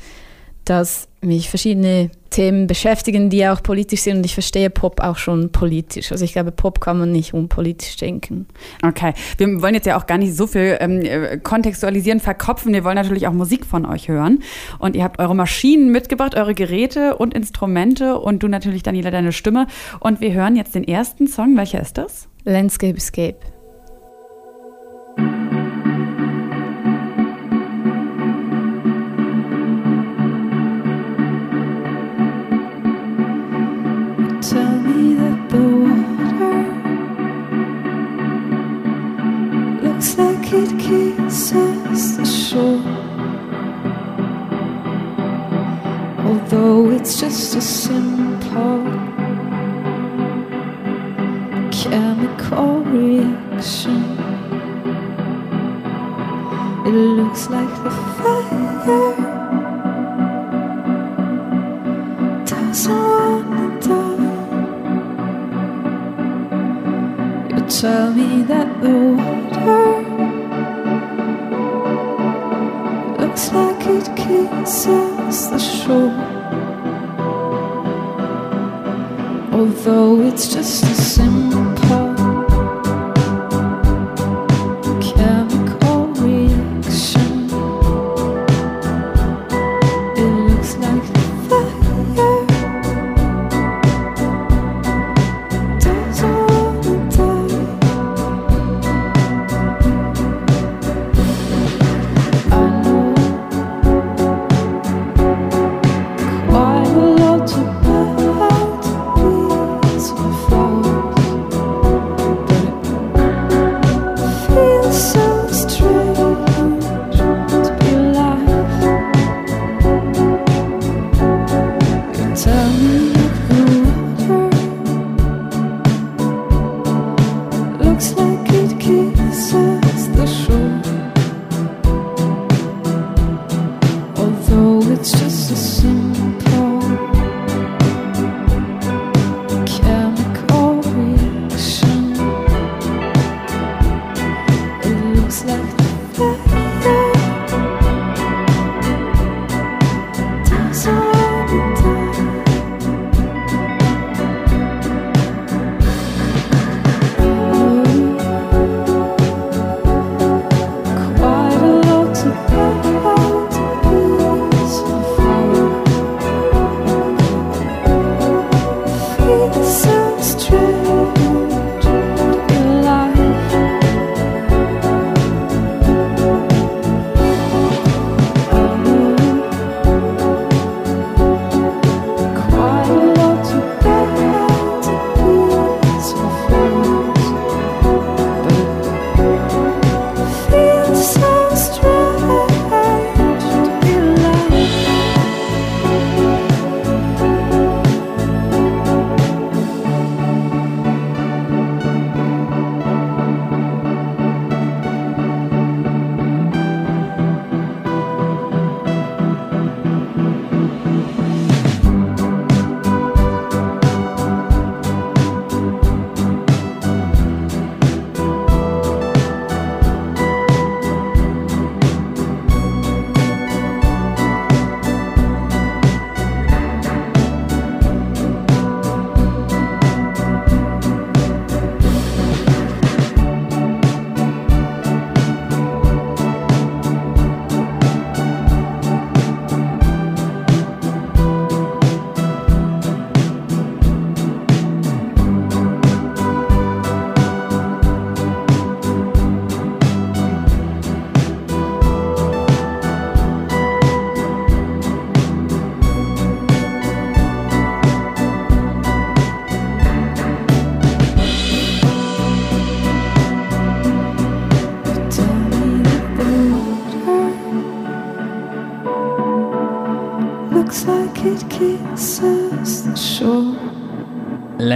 dass 0.65 1.07
mich 1.21 1.49
verschiedene 1.49 2.11
Themen 2.37 2.67
beschäftigen, 2.67 3.31
die 3.31 3.47
auch 3.47 3.63
politisch 3.63 4.01
sind. 4.01 4.17
Und 4.17 4.25
ich 4.25 4.35
verstehe 4.35 4.69
Pop 4.69 5.01
auch 5.01 5.17
schon 5.17 5.51
politisch. 5.51 6.11
Also 6.11 6.23
ich 6.23 6.33
glaube, 6.33 6.51
Pop 6.51 6.79
kann 6.79 6.99
man 6.99 7.11
nicht 7.11 7.33
unpolitisch 7.33 7.97
denken. 7.97 8.45
Okay, 8.83 9.13
wir 9.39 9.59
wollen 9.63 9.73
jetzt 9.73 9.87
ja 9.87 9.97
auch 9.97 10.05
gar 10.05 10.19
nicht 10.19 10.35
so 10.35 10.45
viel 10.45 10.77
ähm, 10.79 11.01
äh, 11.01 11.39
kontextualisieren, 11.39 12.19
verkopfen. 12.19 12.73
Wir 12.73 12.83
wollen 12.83 12.95
natürlich 12.95 13.25
auch 13.27 13.33
Musik 13.33 13.65
von 13.65 13.87
euch 13.87 14.07
hören. 14.07 14.43
Und 14.77 14.95
ihr 14.95 15.03
habt 15.03 15.19
eure 15.19 15.35
Maschinen 15.35 15.91
mitgebracht, 15.91 16.35
eure 16.35 16.53
Geräte 16.53 17.17
und 17.17 17.33
Instrumente 17.33 18.19
und 18.19 18.43
du 18.43 18.47
natürlich, 18.47 18.83
Daniela, 18.83 19.09
deine 19.09 19.31
Stimme. 19.31 19.65
Und 19.99 20.21
wir 20.21 20.31
hören 20.31 20.55
jetzt 20.55 20.75
den 20.75 20.83
ersten 20.83 21.25
Song. 21.25 21.57
Welcher 21.57 21.81
ist 21.81 21.97
das? 21.97 22.27
Landscape 22.43 22.97
Escape. 22.97 23.39
Although 46.27 46.91
it's 46.91 47.21
just 47.21 47.55
a 47.55 47.61
simple 47.61 48.83
chemical 51.71 52.81
reaction, 52.83 54.03
it 56.85 56.95
looks 57.19 57.49
like 57.49 57.73
the 57.85 57.91
fire 58.17 59.15
doesn't 62.45 62.91
wanna 62.91 63.79
die. 63.79 64.35
You 67.55 67.61
tell 67.69 68.11
me 68.11 68.43
that 68.51 68.67
the 68.81 68.97
water 69.21 69.87
looks 73.17 73.45
like 73.53 73.87
it 73.87 74.07
kisses 74.17 75.16
the 75.27 75.59
shore. 75.59 76.09
Although 79.51 80.21
it's 80.21 80.53
just 80.53 80.83
a 80.83 80.95
simple 80.95 81.76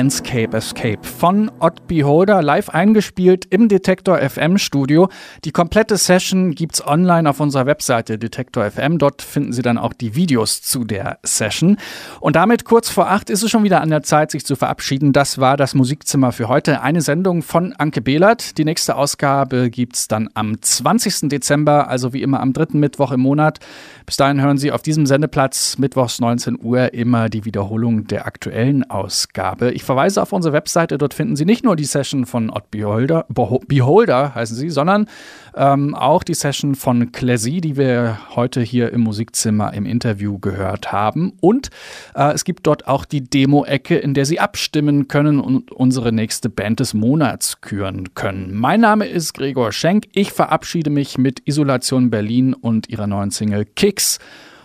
Landscape 0.01 0.20
Escape 0.33 1.03
von 1.03 1.51
Odd 1.59 1.87
Beholder 1.87 2.41
live 2.41 2.69
eingespielt 2.69 3.45
im 3.49 3.67
Detektor 3.67 4.17
FM 4.17 4.57
Studio. 4.57 5.09
Die 5.43 5.51
komplette 5.51 5.97
Session 5.97 6.55
gibt's 6.55 6.85
online 6.85 7.29
auf 7.29 7.41
unserer 7.41 7.65
Webseite 7.65 8.17
Detektor 8.17 8.71
FM. 8.71 8.97
Dort 8.97 9.21
finden 9.21 9.51
Sie 9.51 9.61
dann 9.61 9.77
auch 9.77 9.91
die 9.91 10.15
Videos 10.15 10.61
zu 10.61 10.85
der 10.85 11.19
Session. 11.23 11.75
Und 12.21 12.37
damit 12.37 12.63
kurz 12.63 12.89
vor 12.89 13.11
acht 13.11 13.29
ist 13.29 13.43
es 13.43 13.51
schon 13.51 13.65
wieder 13.65 13.81
an 13.81 13.89
der 13.89 14.03
Zeit, 14.03 14.31
sich 14.31 14.45
zu 14.45 14.55
verabschieden. 14.55 15.11
Das 15.11 15.37
war 15.37 15.57
das 15.57 15.75
Musikzimmer 15.75 16.31
für 16.31 16.47
heute. 16.47 16.81
Eine 16.81 17.01
Sendung 17.01 17.41
von 17.41 17.73
Anke 17.73 18.01
Behlert. 18.01 18.57
Die 18.57 18.63
nächste 18.63 18.95
Ausgabe 18.95 19.69
gibt's 19.69 20.07
dann 20.07 20.29
am 20.33 20.61
20. 20.61 21.27
Dezember, 21.27 21.89
also 21.89 22.13
wie 22.13 22.21
immer 22.21 22.39
am 22.39 22.53
dritten 22.53 22.79
Mittwoch 22.79 23.11
im 23.11 23.19
Monat. 23.19 23.59
Bis 24.05 24.15
dahin 24.15 24.41
hören 24.41 24.57
Sie 24.57 24.71
auf 24.71 24.81
diesem 24.81 25.05
Sendeplatz 25.05 25.77
mittwochs 25.77 26.21
19 26.21 26.57
Uhr 26.61 26.93
immer 26.93 27.27
die 27.27 27.43
Wiederholung 27.43 28.07
der 28.07 28.25
aktuellen 28.25 28.89
Ausgabe. 28.89 29.71
Ich 29.71 29.83
verweise 29.83 30.20
auf 30.21 30.33
unsere 30.33 30.53
Webseite, 30.53 30.97
dort 30.97 31.13
finden 31.13 31.35
Sie 31.35 31.45
nicht 31.45 31.63
nur 31.63 31.75
die 31.75 31.85
Session 31.85 32.25
von 32.25 32.49
Odd 32.49 32.65
Beholder, 32.71 33.25
Beholder 33.29 34.35
heißen 34.35 34.55
sie, 34.55 34.69
sondern 34.69 35.07
ähm, 35.55 35.95
auch 35.95 36.23
die 36.23 36.33
Session 36.33 36.75
von 36.75 37.11
Classy, 37.11 37.61
die 37.61 37.77
wir 37.77 38.19
heute 38.35 38.61
hier 38.61 38.91
im 38.91 39.01
Musikzimmer 39.01 39.73
im 39.73 39.85
Interview 39.85 40.39
gehört 40.39 40.91
haben. 40.91 41.33
Und 41.41 41.69
äh, 42.15 42.31
es 42.33 42.45
gibt 42.45 42.67
dort 42.67 42.87
auch 42.87 43.05
die 43.05 43.23
Demo-Ecke, 43.23 43.97
in 43.97 44.13
der 44.13 44.25
Sie 44.25 44.39
abstimmen 44.39 45.07
können 45.07 45.39
und 45.39 45.71
unsere 45.71 46.11
nächste 46.11 46.49
Band 46.49 46.79
des 46.79 46.93
Monats 46.93 47.61
küren 47.61 48.13
können. 48.13 48.53
Mein 48.53 48.81
Name 48.81 49.05
ist 49.05 49.33
Gregor 49.33 49.71
Schenk. 49.71 50.05
Ich 50.13 50.31
verabschiede 50.31 50.89
mich 50.89 51.17
mit 51.17 51.41
Isolation 51.47 52.09
Berlin 52.09 52.53
und 52.53 52.89
ihrer 52.89 53.07
neuen 53.07 53.31
Single 53.31 53.65
Kicks. 53.65 54.19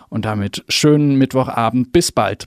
Und 0.09 0.25
damit 0.25 0.65
schönen 0.69 1.17
Mittwochabend. 1.17 1.93
Bis 1.93 2.13
bald. 2.13 2.47